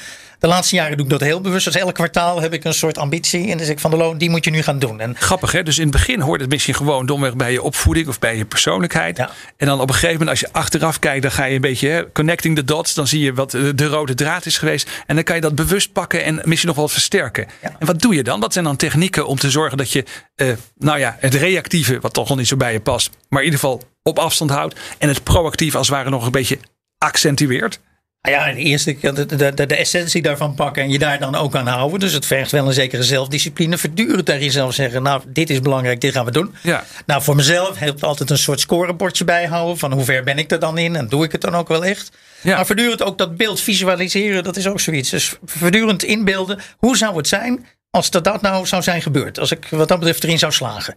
De 0.44 0.50
laatste 0.50 0.74
jaren 0.74 0.96
doe 0.96 1.06
ik 1.06 1.12
dat 1.12 1.20
heel 1.20 1.40
bewust. 1.40 1.64
Dus 1.64 1.74
elk 1.74 1.94
kwartaal 1.94 2.40
heb 2.40 2.52
ik 2.52 2.64
een 2.64 2.74
soort 2.74 2.98
ambitie. 2.98 3.42
En 3.42 3.56
dan 3.56 3.66
zeg 3.66 3.68
ik 3.68 3.80
van 3.80 3.90
de 3.90 3.96
loon, 3.96 4.18
die 4.18 4.30
moet 4.30 4.44
je 4.44 4.50
nu 4.50 4.62
gaan 4.62 4.78
doen. 4.78 5.00
En 5.00 5.16
Grappig 5.16 5.52
hè? 5.52 5.62
Dus 5.62 5.76
in 5.76 5.82
het 5.82 5.92
begin 5.92 6.20
hoort 6.20 6.40
het 6.40 6.50
misschien 6.50 6.74
gewoon 6.74 7.06
domweg 7.06 7.36
bij 7.36 7.52
je 7.52 7.62
opvoeding 7.62 8.08
of 8.08 8.18
bij 8.18 8.36
je 8.36 8.44
persoonlijkheid. 8.44 9.16
Ja. 9.16 9.30
En 9.56 9.66
dan 9.66 9.80
op 9.80 9.88
een 9.88 9.94
gegeven 9.94 10.12
moment 10.12 10.30
als 10.30 10.40
je 10.40 10.48
achteraf 10.52 10.98
kijkt, 10.98 11.22
dan 11.22 11.30
ga 11.30 11.44
je 11.44 11.54
een 11.54 11.60
beetje 11.60 11.88
hè, 11.88 12.12
connecting 12.12 12.56
the 12.56 12.64
dots. 12.64 12.94
Dan 12.94 13.06
zie 13.06 13.20
je 13.20 13.34
wat 13.34 13.54
eh, 13.54 13.62
de 13.74 13.86
rode 13.86 14.14
draad 14.14 14.46
is 14.46 14.58
geweest. 14.58 14.90
En 15.06 15.14
dan 15.14 15.24
kan 15.24 15.34
je 15.34 15.40
dat 15.40 15.54
bewust 15.54 15.92
pakken 15.92 16.24
en 16.24 16.34
misschien 16.44 16.68
nog 16.68 16.76
wel 16.76 16.88
versterken. 16.88 17.46
Ja. 17.62 17.76
En 17.78 17.86
wat 17.86 18.00
doe 18.00 18.14
je 18.14 18.22
dan? 18.22 18.40
Wat 18.40 18.52
zijn 18.52 18.64
dan 18.64 18.76
technieken 18.76 19.26
om 19.26 19.38
te 19.38 19.50
zorgen 19.50 19.78
dat 19.78 19.90
je, 19.90 20.04
eh, 20.34 20.48
nou 20.78 20.98
ja, 20.98 21.16
het 21.20 21.34
reactieve, 21.34 22.00
wat 22.00 22.12
toch 22.12 22.30
al 22.30 22.36
niet 22.36 22.48
zo 22.48 22.56
bij 22.56 22.72
je 22.72 22.80
past, 22.80 23.10
maar 23.28 23.40
in 23.40 23.44
ieder 23.44 23.60
geval 23.60 23.82
op 24.02 24.18
afstand 24.18 24.50
houdt. 24.50 24.80
En 24.98 25.08
het 25.08 25.22
proactieve 25.22 25.78
als 25.78 25.86
het 25.88 25.96
ware 25.96 26.10
nog 26.10 26.24
een 26.24 26.32
beetje 26.32 26.58
accentueert. 26.98 27.80
Nou 28.24 28.36
ja, 28.36 28.52
de 28.52 28.60
eerste 28.60 28.96
de, 29.00 29.26
de, 29.26 29.66
de, 29.66 29.76
essentie 29.76 30.22
daarvan 30.22 30.54
pakken 30.54 30.82
en 30.82 30.90
je 30.90 30.98
daar 30.98 31.18
dan 31.18 31.34
ook 31.34 31.56
aan 31.56 31.66
houden. 31.66 32.00
Dus 32.00 32.12
het 32.12 32.26
vergt 32.26 32.50
wel 32.50 32.66
een 32.66 32.72
zekere 32.72 33.02
zelfdiscipline. 33.02 33.78
Voortdurend 33.78 34.26
tegen 34.26 34.42
jezelf 34.42 34.74
zeggen, 34.74 35.02
nou, 35.02 35.22
dit 35.26 35.50
is 35.50 35.60
belangrijk, 35.60 36.00
dit 36.00 36.12
gaan 36.12 36.24
we 36.24 36.30
doen. 36.30 36.54
Ja. 36.62 36.84
Nou, 37.06 37.22
voor 37.22 37.36
mezelf 37.36 37.78
helpt 37.78 38.02
altijd 38.02 38.30
een 38.30 38.38
soort 38.38 38.60
scorebordje 38.60 39.24
bijhouden. 39.24 39.78
Van 39.78 39.92
hoe 39.92 40.04
ver 40.04 40.24
ben 40.24 40.38
ik 40.38 40.50
er 40.50 40.58
dan 40.58 40.78
in 40.78 40.96
en 40.96 41.08
doe 41.08 41.24
ik 41.24 41.32
het 41.32 41.40
dan 41.40 41.54
ook 41.54 41.68
wel 41.68 41.84
echt. 41.84 42.10
Ja. 42.40 42.56
Maar 42.56 42.66
voortdurend 42.66 43.02
ook 43.02 43.18
dat 43.18 43.36
beeld 43.36 43.60
visualiseren, 43.60 44.44
dat 44.44 44.56
is 44.56 44.66
ook 44.66 44.80
zoiets. 44.80 45.10
Dus 45.10 45.34
voortdurend 45.44 46.02
inbeelden, 46.02 46.58
hoe 46.76 46.96
zou 46.96 47.16
het 47.16 47.28
zijn 47.28 47.66
als 47.90 48.10
dat, 48.10 48.24
dat 48.24 48.42
nou 48.42 48.66
zou 48.66 48.82
zijn 48.82 49.02
gebeurd? 49.02 49.38
Als 49.38 49.50
ik 49.50 49.66
wat 49.70 49.88
dat 49.88 49.98
betreft 49.98 50.24
erin 50.24 50.38
zou 50.38 50.52
slagen. 50.52 50.96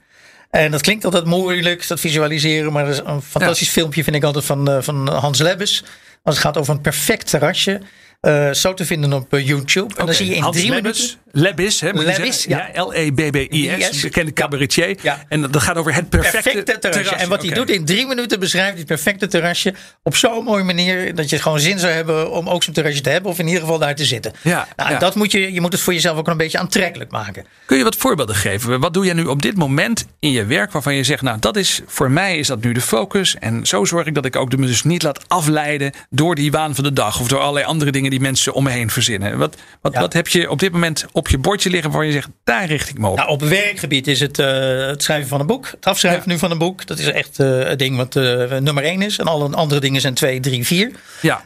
En 0.49 0.71
dat 0.71 0.81
klinkt 0.81 1.05
altijd 1.05 1.25
moeilijk, 1.25 1.87
dat 1.87 1.99
visualiseren. 1.99 2.71
Maar 2.71 2.85
dat 2.85 2.93
is 2.93 3.01
een 3.05 3.21
fantastisch 3.21 3.69
filmpje 3.69 4.03
vind 4.03 4.15
ik 4.15 4.23
altijd 4.23 4.45
van, 4.45 4.69
eh, 4.69 4.77
van 4.81 5.09
Hans 5.09 5.39
Lebbes. 5.39 5.83
Als 6.27 6.35
het 6.35 6.45
gaat 6.45 6.57
over 6.57 6.73
een 6.73 6.81
perfect 6.81 7.29
terrasje. 7.29 7.81
Eh, 8.19 8.51
zo 8.51 8.73
te 8.73 8.85
vinden 8.85 9.13
op 9.13 9.33
eh, 9.33 9.47
YouTube. 9.47 9.95
En 9.97 10.05
dan 10.05 10.15
zie 10.15 10.25
je 10.25 10.35
in 10.35 10.41
Hans 10.41 10.57
drie 10.57 10.69
minuten. 10.69 11.09
Lebbis, 11.31 11.81
hè, 11.81 11.91
Lebbis, 11.91 12.43
ja. 12.43 12.69
ja. 12.73 12.83
L-E-B-B-I-S, 12.83 13.89
IS. 13.89 14.01
bekende 14.01 14.33
cabaretier. 14.33 14.97
Ja. 15.01 15.23
En 15.29 15.41
dat 15.41 15.61
gaat 15.61 15.75
over 15.75 15.93
het 15.93 16.09
perfecte, 16.09 16.51
perfecte 16.51 16.79
terrasje. 16.79 17.15
En 17.15 17.29
wat 17.29 17.41
hij 17.41 17.53
doet 17.53 17.69
in 17.69 17.85
drie 17.85 18.07
minuten 18.07 18.39
beschrijft 18.39 18.69
hij 18.69 18.77
het 18.77 18.87
perfecte 18.87 19.27
terrasje 19.27 19.73
op 20.03 20.15
zo'n 20.15 20.43
mooie 20.43 20.63
manier 20.63 21.15
dat 21.15 21.29
je 21.29 21.39
gewoon 21.39 21.59
zin 21.59 21.79
zou 21.79 21.93
hebben 21.93 22.31
om 22.31 22.49
ook 22.49 22.63
zo'n 22.63 22.73
terrasje 22.73 23.01
te 23.01 23.09
hebben 23.09 23.31
of 23.31 23.39
in 23.39 23.45
ieder 23.45 23.61
geval 23.61 23.79
daar 23.79 23.95
te 23.95 24.05
zitten. 24.05 24.33
Ja, 24.41 24.67
nou, 24.75 24.91
ja. 24.91 24.99
Dat 24.99 25.15
moet 25.15 25.31
je, 25.31 25.53
je 25.53 25.61
moet 25.61 25.71
het 25.71 25.81
voor 25.81 25.93
jezelf 25.93 26.17
ook 26.17 26.27
een 26.27 26.37
beetje 26.37 26.57
aantrekkelijk 26.57 27.11
maken. 27.11 27.45
Kun 27.65 27.77
je 27.77 27.83
wat 27.83 27.95
voorbeelden 27.95 28.35
geven? 28.35 28.79
Wat 28.79 28.93
doe 28.93 29.05
jij 29.05 29.13
nu 29.13 29.25
op 29.25 29.41
dit 29.41 29.55
moment 29.55 30.05
in 30.19 30.31
je 30.31 30.45
werk 30.45 30.71
waarvan 30.71 30.95
je 30.95 31.03
zegt, 31.03 31.21
nou 31.21 31.39
dat 31.39 31.55
is 31.55 31.81
voor 31.85 32.11
mij 32.11 32.37
is 32.37 32.47
dat 32.47 32.61
nu 32.61 32.71
de 32.71 32.81
focus. 32.81 33.35
En 33.35 33.65
zo 33.65 33.85
zorg 33.85 34.05
ik 34.05 34.13
dat 34.13 34.25
ik 34.25 34.35
ook 34.35 34.51
de 34.51 34.57
dus 34.57 34.83
niet 34.83 35.03
laat 35.03 35.29
afleiden 35.29 35.91
door 36.09 36.35
die 36.35 36.51
waan 36.51 36.75
van 36.75 36.83
de 36.83 36.93
dag 36.93 37.19
of 37.19 37.27
door 37.27 37.39
allerlei 37.39 37.65
andere 37.65 37.91
dingen 37.91 38.06
die 38.09 38.19
mensen 38.19 38.53
om 38.53 38.63
me 38.63 38.69
heen 38.69 38.89
verzinnen. 38.89 39.37
Wat, 39.37 39.55
wat, 39.81 39.93
Ja. 39.93 39.99
wat 39.99 40.13
heb 40.13 40.27
je 40.27 40.49
op 40.49 40.59
dit 40.59 40.71
moment 40.71 41.05
op 41.11 41.27
je 41.27 41.37
bordje 41.37 41.69
liggen 41.69 41.91
waar 41.91 42.05
je 42.05 42.11
zegt, 42.11 42.27
daar 42.43 42.65
richt 42.65 42.89
ik 42.89 42.97
me 42.97 43.07
op? 43.07 43.17
Nou, 43.17 43.29
op 43.29 43.41
werkgebied 43.41 44.07
is 44.07 44.19
het, 44.19 44.39
uh, 44.39 44.85
het 44.87 45.03
schrijven 45.03 45.27
van 45.27 45.39
een 45.39 45.45
boek. 45.47 45.67
Het 45.71 45.85
afschrijven 45.85 46.29
nu 46.29 46.37
van 46.37 46.51
een 46.51 46.57
boek. 46.57 46.85
Dat 46.87 46.99
is 46.99 47.05
echt 47.07 47.39
uh, 47.39 47.63
het 47.63 47.79
ding 47.79 47.97
wat 47.97 48.15
uh, 48.15 48.23
nummer 48.57 48.83
één 48.83 49.01
is. 49.01 49.17
En 49.17 49.25
alle 49.25 49.55
andere 49.55 49.79
dingen 49.79 50.01
zijn 50.01 50.13
twee, 50.13 50.39
drie, 50.39 50.65
vier. 50.65 50.91
Ja. 51.21 51.43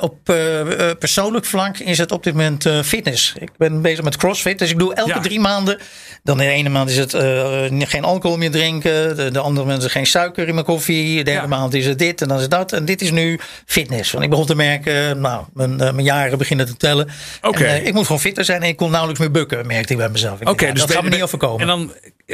op 0.00 0.16
persoonlijk 0.98 1.44
vlak 1.44 1.78
is 1.78 1.98
het 1.98 2.12
op 2.12 2.22
dit 2.24 2.34
moment 2.34 2.68
fitness. 2.84 3.34
Ik 3.38 3.50
ben 3.56 3.82
bezig 3.82 4.04
met 4.04 4.16
crossfit. 4.16 4.58
Dus 4.58 4.70
ik 4.70 4.78
doe 4.78 4.94
elke 4.94 5.10
Ja. 5.10 5.20
drie 5.20 5.40
maanden. 5.40 5.78
Dan 6.22 6.38
de 6.38 6.46
ene 6.46 6.68
maand 6.68 6.90
is 6.90 6.96
het 6.96 7.14
geen 7.88 8.04
alcohol 8.04 8.36
meer 8.36 8.50
drinken. 8.50 9.16
De, 9.16 9.30
de 9.30 9.38
andere 9.38 9.66
maand 9.66 9.78
is 9.78 9.84
er 9.84 9.90
geen 9.90 10.06
suiker 10.06 10.48
in 10.48 10.54
mijn 10.54 10.66
koffie. 10.66 11.16
De 11.16 11.22
derde 11.22 11.46
maand 11.48 11.74
is 11.74 11.86
het 11.86 11.98
dit 11.98 12.22
en 12.22 12.28
dan 12.28 12.40
is 12.40 12.48
dat. 12.48 12.72
En 12.72 12.84
dit 12.84 13.02
is 13.02 13.10
nu 13.10 13.38
fitness. 13.66 14.10
Want 14.10 14.24
ik 14.24 14.30
begon 14.30 14.46
te 14.46 14.54
merken, 14.54 15.20
nou, 15.20 15.44
mijn, 15.54 15.76
mijn 15.76 16.01
jaren 16.02 16.38
beginnen 16.38 16.66
te 16.66 16.76
tellen. 16.76 17.08
Oké. 17.42 17.64
En, 17.64 17.86
ik 17.86 17.94
moet 17.94 18.06
gewoon 18.06 18.20
fitter 18.20 18.44
zijn 18.44 18.62
en 18.62 18.68
ik 18.68 18.76
kon 18.76 18.90
nauwelijks 18.90 19.20
meer 19.20 19.30
bukken, 19.30 19.66
merkte 19.66 19.92
ik 19.92 19.98
bij 19.98 20.08
mezelf. 20.08 20.40
Oké, 20.40 20.66
ja, 20.66 20.72
dat 20.72 20.86
ben- 20.86 20.94
gaat 20.94 21.04
me 21.04 21.10
niet 21.10 21.22
overkomen. 21.22 21.60
En 21.60 21.66
dan 21.66 21.92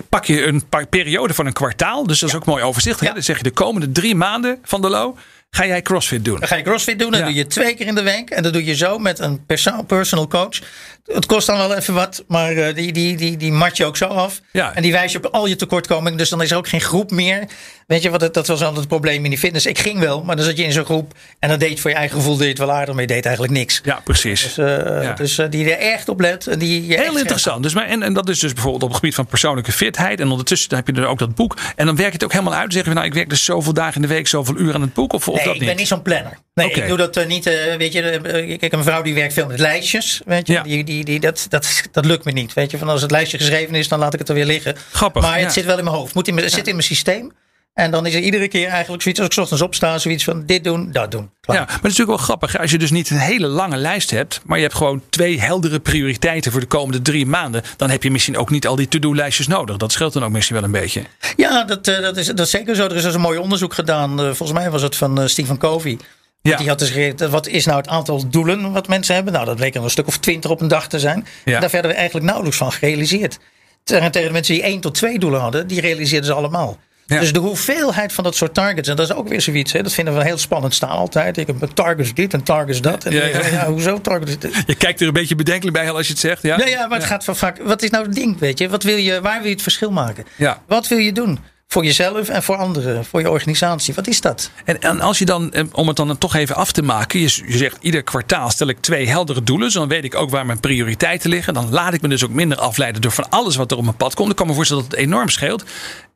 pak 0.08 0.25
je 0.25 0.46
een 0.46 0.68
paar 0.68 0.87
periode 0.87 1.34
van 1.34 1.46
een 1.46 1.52
kwartaal. 1.52 2.06
Dus 2.06 2.20
dat 2.20 2.28
is 2.28 2.34
ook 2.34 2.44
mooi 2.44 2.62
overzichtelijk. 2.62 3.02
Ja. 3.02 3.08
hè? 3.08 3.14
Dan 3.14 3.22
zeg 3.22 3.37
je 3.37 3.42
de 3.42 3.50
komende 3.50 3.92
drie 3.92 4.14
maanden 4.14 4.58
van 4.62 4.80
de 4.80 4.88
low 4.88 5.16
ga 5.50 5.67
jij 5.67 5.83
crossfit 5.83 6.25
doen. 6.25 6.38
Dan 6.38 6.49
ga 6.49 6.57
je 6.57 6.62
crossfit 6.62 6.99
doen. 6.99 7.11
Dat 7.11 7.21
Ja. 7.21 7.26
doe 7.26 7.35
je 7.35 7.47
twee 7.47 7.75
keer 7.75 7.87
in 7.87 7.95
de 7.95 8.02
week. 8.02 8.31
En 8.31 8.43
dat 8.43 8.52
doe 8.52 8.64
je 8.64 8.75
zo 8.76 8.99
met 8.99 9.19
een 9.19 9.47
perso- 9.47 9.83
personal 9.83 10.28
coach. 10.28 10.59
Het 11.07 11.26
kost 11.26 11.47
dan 11.47 11.57
wel 11.57 11.75
even 11.75 11.95
wat. 11.95 12.25
Maar 12.26 12.52
eh, 12.52 12.75
die, 12.75 12.93
die, 12.93 13.17
die, 13.17 13.37
die 13.37 13.52
mat 13.52 13.76
je 13.76 13.85
ook 13.85 13.97
zo 13.97 14.05
af. 14.05 14.40
Ja. 14.52 14.75
En 14.75 14.83
die 14.83 14.93
wijs 14.93 15.12
je 15.12 15.19
op 15.19 15.26
al 15.26 15.47
je 15.47 15.57
tekortkomingen. 15.57 16.19
Dus 16.19 16.28
dan 16.28 16.43
is 16.43 16.50
er 16.50 16.57
ook 16.57 16.69
geen 16.69 16.81
groep 16.81 17.11
meer. 17.11 17.45
Weet 17.87 18.02
je 18.02 18.11
wat? 18.11 18.21
het- 18.21 18.35
Dat 18.35 18.47
was 18.47 18.59
altijd 18.61 18.78
het 18.78 18.88
probleem 18.88 19.25
in 19.25 19.31
die 19.31 19.38
fitness. 19.38 19.67
Ik 19.67 19.78
ging 19.78 19.99
wel. 19.99 20.23
Maar 20.23 20.37
dan 20.37 20.45
zat 20.45 20.57
je 20.57 20.64
in 20.64 20.73
zo'n 20.73 20.85
groep. 20.85 21.12
En 21.38 21.49
dan 21.49 21.59
deed 21.59 21.71
je 21.71 21.78
voor 21.78 21.90
je 21.90 21.97
eigen 21.97 22.17
gevoel 22.17 22.35
deed 22.37 22.43
je 22.43 22.49
het 22.49 22.59
wel 22.59 22.73
aardig. 22.73 22.93
Maar 22.95 23.02
je 23.02 23.09
deed 23.09 23.25
eigenlijk 23.25 23.55
niks. 23.55 23.81
Ja, 23.85 24.00
precies. 24.05 24.43
Dus, 24.43 24.59
eh, 24.59 24.67
Ja. 25.02 25.12
dus 25.12 25.38
eh, 25.38 25.47
die 25.50 25.71
er 25.75 25.78
echt 25.93 26.09
op 26.09 26.21
let. 26.21 26.47
En 26.47 26.59
die 26.59 26.87
je 26.87 26.95
Heel 27.00 27.19
interessant. 27.19 27.62
Dus, 27.62 27.75
maar, 27.75 27.87
en, 27.87 28.02
en 28.02 28.12
dat 28.12 28.28
is 28.28 28.38
dus 28.38 28.52
bijvoorbeeld 28.52 28.83
op 28.83 28.88
het 28.88 28.99
gebied 28.99 29.14
van 29.14 29.26
persoonlijke 29.26 29.73
fitheid. 29.73 30.21
En 30.21 30.31
ondertussen 30.31 30.75
heb 30.76 30.87
je 30.87 30.93
er 30.93 31.07
ook 31.07 31.19
dat 31.19 31.35
boek. 31.35 31.57
En 31.76 31.87
dan 31.87 31.97
werk 31.97 32.09
je 32.09 32.14
het 32.14 32.25
ook 32.25 32.33
helemaal 32.33 32.52
uit. 32.55 32.62
Dan 32.62 32.73
zeg 32.73 32.81
je, 32.81 32.87
van, 32.87 32.95
nou, 32.95 33.07
ik 33.07 33.14
werk 33.14 33.28
dus 33.31 33.45
zoveel 33.45 33.73
dagen 33.73 33.95
in 33.95 34.02
de 34.02 34.14
week, 34.14 34.28
zoveel 34.28 34.57
uur 34.59 34.75
aan 34.75 34.81
het 34.81 34.93
boek. 34.95 35.12
Of, 35.12 35.28
of 35.38 35.45
Nee, 35.45 35.45
dat 35.45 35.54
ik 35.54 35.61
niet? 35.61 35.68
ben 35.68 35.78
niet 35.78 35.88
zo'n 35.88 36.02
planner. 36.02 36.38
Nee, 36.54 36.71
ik 36.71 36.88
doe 36.88 36.97
dat 36.97 37.16
eh, 37.16 37.26
niet. 37.26 37.47
eh, 37.47 37.75
weet 37.76 37.92
je, 37.92 38.00
eh, 38.02 38.50
ik 38.50 38.61
heb 38.61 38.73
een 38.73 38.83
vrouw 38.83 39.02
die 39.02 39.14
werkt 39.14 39.33
veel 39.33 39.47
met 39.47 39.59
lijstjes. 39.59 40.21
Weet 40.25 40.47
je, 40.47 40.52
Ja. 40.52 40.62
die, 40.62 40.85
die, 40.85 41.04
die, 41.04 41.21
dat, 41.21 41.47
dat, 41.49 41.83
dat 41.92 42.04
lukt 42.04 42.25
me 42.25 42.33
niet. 42.33 42.52
Weet 42.52 42.71
je, 42.71 42.78
van 42.78 42.88
als 42.88 43.02
het 43.02 43.11
lijstje 43.11 43.38
geschreven 43.38 43.75
is, 43.75 43.88
dan 43.88 43.99
laat 43.99 44.12
ik 44.12 44.18
het 44.18 44.28
er 44.28 44.35
weer 44.35 44.45
liggen. 44.45 44.76
Grappig, 44.92 45.23
Maar 45.23 45.35
het 45.35 45.42
ja. 45.42 45.50
zit 45.50 45.64
wel 45.64 45.78
in 45.78 45.85
mijn 45.85 45.97
hoofd. 45.97 46.14
Moet 46.14 46.28
in 46.28 46.37
het 46.37 46.52
zit 46.52 46.66
in 46.66 46.73
mijn 46.75 46.87
systeem. 46.87 47.33
En 47.78 47.90
dan 47.90 48.06
is 48.06 48.14
er 48.14 48.20
iedere 48.20 48.49
keer 48.49 48.68
eigenlijk 48.68 49.02
zoiets 49.02 49.20
als 49.20 49.30
ik 49.30 49.38
ochtends 49.38 49.62
opsta, 49.62 49.99
zoiets 49.99 50.25
van 50.25 50.47
dit 50.47 50.64
doen, 50.64 50.92
dat 50.92 51.11
doen. 51.11 51.30
Klaar. 51.40 51.56
Ja, 51.56 51.62
maar 51.64 51.75
het 51.75 51.85
is 51.85 51.90
natuurlijk 51.90 52.18
wel 52.18 52.26
grappig. 52.26 52.58
Als 52.58 52.70
je 52.70 52.78
dus 52.78 52.90
niet 52.90 53.11
een 53.11 53.18
hele 53.18 53.47
lange 53.47 53.76
lijst 53.76 54.11
hebt, 54.11 54.40
maar 54.44 54.56
je 54.56 54.62
hebt 54.62 54.76
gewoon 54.76 55.02
twee 55.08 55.40
heldere 55.40 55.80
prioriteiten 55.80 56.52
voor 56.52 56.61
de 56.61 56.66
komende 56.66 57.02
drie 57.02 57.26
maanden, 57.26 57.62
dan 57.76 57.90
heb 57.90 58.02
je 58.02 58.11
misschien 58.11 58.37
ook 58.37 58.50
niet 58.50 58.66
al 58.66 58.76
die 58.76 58.88
to-do-lijstjes 58.88 59.47
nodig. 59.47 59.76
Dat 59.76 59.92
scheelt 59.92 60.12
dan 60.12 60.25
ook 60.25 60.30
misschien 60.30 60.54
wel 60.56 60.64
een 60.64 60.70
beetje. 60.70 61.02
Ja, 61.37 61.64
dat, 61.64 61.88
eh, 61.88 62.00
dat, 62.00 62.16
is, 62.16 62.26
dat 62.26 62.40
is 62.40 62.50
zeker 62.50 62.75
zo. 62.75 62.85
Er 62.85 62.97
is 62.97 63.02
dus 63.02 63.14
een 63.14 63.20
mooi 63.20 63.38
onderzoek 63.38 63.75
gedaan. 63.75 64.18
eh, 64.20 64.25
volgens 64.25 64.52
mij 64.58 64.70
was 64.70 64.82
het 64.82 64.97
van 64.97 65.20
eh, 65.20 65.26
Stephen 65.26 65.58
Covey. 65.58 65.99
Ja. 66.42 66.56
Die 66.56 66.68
had 66.68 66.78
dus 66.78 66.90
gereed, 66.90 67.28
wat 67.28 67.47
is 67.47 67.64
nou 67.64 67.78
het 67.78 67.88
aantal 67.88 68.28
doelen 68.28 68.73
wat 68.73 68.88
mensen 68.88 69.14
hebben? 69.14 69.32
Nou, 69.32 69.44
dat 69.44 69.56
bleek 69.56 69.75
er 69.75 69.82
een 69.82 69.90
stuk 69.90 70.06
of 70.06 70.18
twintig 70.18 70.50
op 70.50 70.61
een 70.61 70.68
dag 70.68 70.88
te 70.88 70.99
zijn. 70.99 71.26
Ja. 71.44 71.61
Daar 71.61 71.70
werden 71.70 71.90
we 71.90 71.97
eigenlijk 71.97 72.26
nauwelijks 72.26 72.58
van 72.58 72.73
gerealiseerd. 72.73 73.38
Tegen 73.85 74.12
de 74.12 74.28
mensen 74.30 74.54
die 74.54 74.62
één 74.62 74.80
tot 74.80 74.94
twee 74.94 75.18
doelen 75.18 75.40
hadden, 75.40 75.66
die 75.66 75.80
realiseerden 75.80 76.26
ze 76.26 76.32
allemaal. 76.32 76.78
Ja. 77.08 77.20
Dus 77.20 77.32
de 77.32 77.38
hoeveelheid 77.38 78.12
van 78.12 78.24
dat 78.24 78.36
soort 78.36 78.54
targets, 78.54 78.88
en 78.88 78.96
dat 78.96 79.08
is 79.10 79.14
ook 79.14 79.28
weer 79.28 79.40
zoiets, 79.40 79.72
hè, 79.72 79.82
dat 79.82 79.92
vinden 79.92 80.14
we 80.14 80.24
heel 80.24 80.38
spannend 80.38 80.74
staan 80.74 80.88
altijd. 80.90 81.36
Ik 81.36 81.46
heb 81.46 81.62
een 81.62 81.74
targets 81.74 82.14
dit 82.14 82.34
en 82.34 82.42
targets 82.42 82.80
dat. 82.80 83.04
En 83.04 83.12
Ja, 83.12 83.24
ja, 83.24 83.46
ja. 83.46 83.66
hoezo 83.66 84.00
targets 84.00 84.38
dit? 84.38 84.62
Je 84.66 84.74
kijkt 84.74 85.00
er 85.00 85.06
een 85.06 85.12
beetje 85.12 85.34
bedenkelijk 85.34 85.76
bij 85.76 85.90
als 85.90 86.06
je 86.06 86.12
het 86.12 86.20
zegt. 86.20 86.42
Ja, 86.42 86.56
Nee, 86.56 86.70
ja, 86.70 86.86
maar 86.86 86.98
het 86.98 87.06
gaat 87.06 87.24
van 87.24 87.36
vaak. 87.36 87.58
Wat 87.62 87.82
is 87.82 87.90
nou 87.90 88.04
het 88.04 88.14
ding, 88.14 88.38
weet 88.38 88.58
je? 88.58 88.68
Wat 88.68 88.82
wil 88.82 88.96
je 88.96 89.20
waar 89.20 89.36
wil 89.38 89.46
je 89.46 89.52
het 89.52 89.62
verschil 89.62 89.90
maken? 89.90 90.24
Wat 90.66 90.88
wil 90.88 90.98
je 90.98 91.12
doen? 91.12 91.38
Voor 91.70 91.84
jezelf 91.84 92.28
en 92.28 92.42
voor 92.42 92.56
anderen, 92.56 93.04
voor 93.04 93.20
je 93.20 93.30
organisatie. 93.30 93.94
Wat 93.94 94.06
is 94.06 94.20
dat? 94.20 94.50
En, 94.64 94.80
en 94.80 95.00
als 95.00 95.18
je 95.18 95.25
dan, 95.25 95.52
eh, 95.52 95.64
om 95.72 95.87
het 95.87 95.96
dan 95.96 96.18
toch 96.18 96.34
even 96.34 96.54
af 96.54 96.72
te 96.72 96.82
maken, 96.82 97.20
je, 97.20 97.42
je 97.46 97.56
zegt 97.56 97.76
ieder 97.80 98.02
kwartaal 98.02 98.50
stel 98.50 98.68
ik 98.68 98.80
twee 98.80 99.08
heldere 99.08 99.42
doelen. 99.42 99.72
Dan 99.72 99.88
weet 99.88 100.04
ik 100.04 100.14
ook 100.14 100.30
waar 100.30 100.46
mijn 100.46 100.60
prioriteiten 100.60 101.30
liggen. 101.30 101.54
Dan 101.54 101.70
laat 101.70 101.94
ik 101.94 102.00
me 102.00 102.08
dus 102.08 102.25
ook 102.25 102.30
minder 102.30 102.58
afleiden 102.58 103.02
door 103.02 103.10
van 103.10 103.28
alles 103.28 103.56
wat 103.56 103.70
er 103.70 103.76
op 103.76 103.84
mijn 103.84 103.96
pad 103.96 104.14
komt. 104.14 104.30
Ik 104.30 104.37
kan 104.37 104.46
me 104.46 104.54
voorstellen 104.54 104.82
dat 104.82 104.92
het 104.92 105.00
enorm 105.00 105.28
scheelt. 105.28 105.64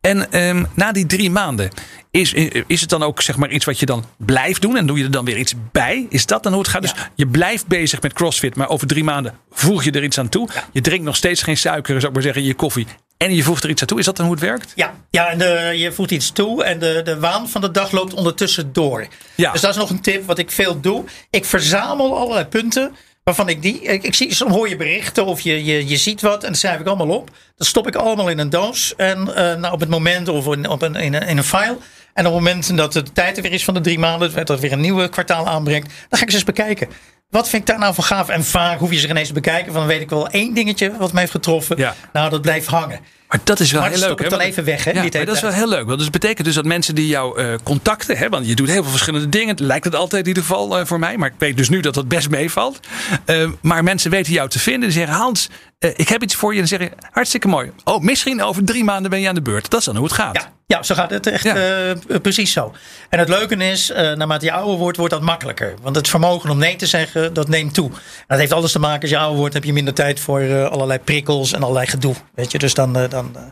En 0.00 0.32
ehm, 0.32 0.64
na 0.75 0.92
die 0.92 1.06
drie 1.06 1.30
maanden, 1.30 1.71
is, 2.11 2.32
is 2.66 2.80
het 2.80 2.90
dan 2.90 3.02
ook 3.02 3.23
zeg 3.23 3.37
maar 3.37 3.50
iets 3.50 3.64
wat 3.64 3.78
je 3.78 3.87
dan 3.87 4.04
blijft 4.16 4.62
doen? 4.62 4.76
En 4.76 4.87
doe 4.87 4.99
je 4.99 5.04
er 5.04 5.11
dan 5.11 5.25
weer 5.25 5.38
iets 5.38 5.54
bij? 5.73 6.06
Is 6.09 6.26
dat 6.26 6.42
dan 6.42 6.52
hoe 6.52 6.62
het 6.62 6.71
gaat? 6.71 6.82
Dus 6.82 6.94
je 7.14 7.26
blijft 7.26 7.66
bezig 7.66 8.02
met 8.02 8.12
CrossFit, 8.12 8.56
maar 8.56 8.68
over 8.68 8.87
drie 8.87 9.04
maanden 9.04 9.35
voeg 9.50 9.85
je 9.85 9.90
er 9.90 10.04
iets 10.04 10.18
aan 10.18 10.28
toe. 10.28 10.49
Je 10.73 10.80
drinkt 10.80 11.04
nog 11.04 11.16
steeds 11.16 11.42
geen 11.42 11.56
suiker, 11.56 11.94
zou 11.94 12.06
ik 12.06 12.12
maar 12.12 12.23
zeggen, 12.23 12.42
in 12.42 12.49
je 12.49 12.54
koffie. 12.54 12.87
En 13.23 13.35
je 13.35 13.43
voegt 13.43 13.64
er 13.64 13.71
iets 13.71 13.81
aan 13.81 13.87
toe. 13.87 13.99
Is 13.99 14.05
dat 14.05 14.17
dan 14.17 14.26
hoe 14.26 14.35
het 14.35 14.45
werkt? 14.45 14.73
Ja, 14.75 14.95
ja 15.11 15.29
en 15.29 15.38
de, 15.38 15.73
je 15.76 15.93
voegt 15.93 16.11
iets 16.11 16.31
toe 16.31 16.64
en 16.64 16.79
de, 16.79 17.00
de 17.05 17.19
waan 17.19 17.49
van 17.49 17.61
de 17.61 17.71
dag 17.71 17.91
loopt 17.91 18.14
ondertussen 18.14 18.73
door. 18.73 19.07
Ja. 19.35 19.52
Dus 19.52 19.61
dat 19.61 19.71
is 19.71 19.76
nog 19.76 19.91
een 19.91 20.00
tip 20.00 20.26
wat 20.26 20.38
ik 20.38 20.50
veel 20.50 20.81
doe. 20.81 21.05
Ik 21.31 21.45
verzamel 21.45 22.19
allerlei 22.19 22.47
punten 22.47 22.95
waarvan 23.25 23.49
ik 23.49 23.62
die. 23.62 23.83
Ik, 23.83 24.02
ik 24.02 24.14
zie, 24.14 24.35
soms 24.35 24.55
hoor 24.55 24.68
je 24.68 24.77
berichten 24.77 25.27
of 25.27 25.40
je, 25.40 25.64
je, 25.64 25.88
je 25.88 25.96
ziet 25.96 26.20
wat 26.20 26.42
en 26.42 26.49
dat 26.49 26.59
schrijf 26.59 26.81
ik 26.81 26.87
allemaal 26.87 27.16
op. 27.16 27.31
Dat 27.57 27.66
stop 27.66 27.87
ik 27.87 27.94
allemaal 27.94 28.29
in 28.29 28.38
een 28.38 28.51
doos. 28.51 28.94
En 28.96 29.35
eh, 29.35 29.57
nou, 29.57 29.73
op 29.73 29.81
het 29.81 29.88
moment 29.88 30.29
of 30.29 30.46
in, 30.46 30.68
op 30.68 30.83
een, 30.83 30.94
in, 30.94 31.14
een, 31.14 31.27
in 31.27 31.37
een 31.37 31.44
file. 31.44 31.77
En 32.14 32.27
op 32.27 32.33
het 32.33 32.42
moment 32.42 32.77
dat 32.77 32.92
de 32.92 33.03
tijd 33.03 33.37
er 33.37 33.42
weer 33.42 33.53
is 33.53 33.64
van 33.64 33.75
de 33.75 33.81
drie 33.81 33.99
maanden, 33.99 34.35
dat 34.35 34.49
er 34.49 34.59
weer 34.59 34.73
een 34.73 34.81
nieuwe 34.81 35.09
kwartaal 35.09 35.49
aanbrengt, 35.49 35.92
dan 36.09 36.18
ga 36.18 36.25
ik 36.25 36.31
ze 36.31 36.37
eens 36.37 36.44
bekijken. 36.44 36.88
Wat 37.33 37.49
vind 37.49 37.62
ik 37.62 37.68
daar 37.68 37.79
nou 37.79 37.94
van 37.94 38.05
gaaf? 38.05 38.29
En 38.29 38.44
vaak 38.44 38.79
hoef 38.79 38.90
je 38.90 38.99
ze 38.99 39.07
geen 39.07 39.16
eens 39.16 39.29
te 39.29 39.35
bekijken. 39.35 39.73
Van 39.73 39.81
dan 39.81 39.87
weet 39.87 40.01
ik 40.01 40.11
wel 40.11 40.29
één 40.29 40.55
dingetje 40.55 40.96
wat 40.99 41.12
mij 41.12 41.20
heeft 41.20 41.33
getroffen. 41.33 41.77
Ja. 41.77 41.94
Nou, 42.12 42.31
dat 42.31 42.42
blijft 42.42 42.66
hangen. 42.66 43.01
Maar 43.33 43.40
dat 43.45 43.61
is 43.61 43.73
wel 43.73 43.81
Maar 43.81 43.90
heel 43.90 44.01
dat 44.01 44.09
leuk. 44.09 44.21
hè? 44.21 44.29
dan 44.29 44.40
even 44.40 44.64
weg, 44.64 44.85
hè, 44.85 44.90
Ja, 44.90 45.09
dat 45.25 45.37
is 45.37 45.40
wel 45.40 45.51
heel 45.51 45.68
leuk. 45.68 45.87
Want 45.87 45.99
dus 45.99 46.11
betekent 46.11 46.47
dus 46.47 46.55
dat 46.55 46.64
mensen 46.64 46.95
die 46.95 47.07
jou 47.07 47.40
eh, 47.40 47.55
contacten, 47.62 48.16
hè, 48.16 48.29
want 48.29 48.47
je 48.47 48.55
doet 48.55 48.68
heel 48.68 48.83
veel 48.83 48.90
verschillende 48.90 49.29
dingen. 49.29 49.49
Het 49.49 49.61
lijkt 49.61 49.85
het 49.85 49.95
altijd 49.95 50.23
in 50.23 50.29
ieder 50.29 50.42
geval 50.42 50.79
eh, 50.79 50.87
voor 50.87 50.99
mij. 50.99 51.16
Maar 51.16 51.29
ik 51.29 51.35
weet 51.38 51.57
dus 51.57 51.68
nu 51.68 51.81
dat 51.81 51.95
dat 51.95 52.09
best 52.09 52.31
meevalt. 52.31 52.81
Eh, 53.25 53.49
maar 53.61 53.85
mensen 53.85 54.11
weten 54.11 54.33
jou 54.33 54.49
te 54.49 54.59
vinden. 54.59 54.88
Die 54.88 54.99
zeggen, 54.99 55.14
Hans, 55.16 55.49
ik 55.97 56.09
heb 56.09 56.23
iets 56.23 56.35
voor 56.35 56.55
je. 56.55 56.61
En 56.61 56.66
dan 56.68 56.79
zeggen, 56.79 56.97
hartstikke 57.11 57.49
mooi. 57.49 57.73
Oh, 57.85 58.01
misschien 58.03 58.42
over 58.42 58.64
drie 58.64 58.85
maanden 58.85 59.11
ben 59.11 59.21
je 59.21 59.29
aan 59.29 59.35
de 59.35 59.42
beurt. 59.42 59.71
Dat 59.71 59.81
is 59.81 59.87
dan 59.87 59.97
hoe 59.97 60.05
het 60.05 60.14
gaat. 60.14 60.35
Ja, 60.37 60.53
ja, 60.66 60.83
zo 60.83 60.95
gaat 60.95 61.11
het 61.11 61.27
echt 61.27 61.45
Ja. 61.45 61.57
eh, 61.57 62.21
precies 62.23 62.53
zo. 62.53 62.73
En 63.09 63.18
het 63.18 63.29
leuke 63.29 63.57
is, 63.57 63.90
eh, 63.90 64.12
naarmate 64.12 64.45
je 64.45 64.53
ouder 64.53 64.77
wordt, 64.77 64.97
wordt 64.97 65.12
dat 65.12 65.23
makkelijker. 65.23 65.75
Want 65.83 65.97
het 65.97 66.09
vermogen 66.09 66.51
om 66.51 66.59
nee 66.59 66.77
te 66.77 66.87
zeggen, 66.87 67.35
dat 67.35 67.49
neemt 67.49 67.75
toe. 67.75 67.88
En 67.90 67.99
dat 68.27 68.38
heeft 68.38 68.53
alles 68.53 68.73
te 68.73 68.79
maken, 68.79 69.01
als 69.01 69.11
je 69.11 69.18
ouder 69.18 69.38
wordt, 69.38 69.55
heb 69.55 69.64
je 69.64 69.73
minder 69.73 69.95
tijd 69.95 70.21
voor 70.21 70.40
eh, 70.40 70.64
allerlei 70.68 70.99
prikkels 70.99 71.53
en 71.53 71.62
allerlei 71.62 71.87
gedoe. 71.87 72.14
Weet 72.35 72.53
je, 72.53 72.59
dus 72.59 72.75
dan, 72.75 72.97
eh, 72.97 73.11
dan, 73.11 73.31
eh, 73.37 73.42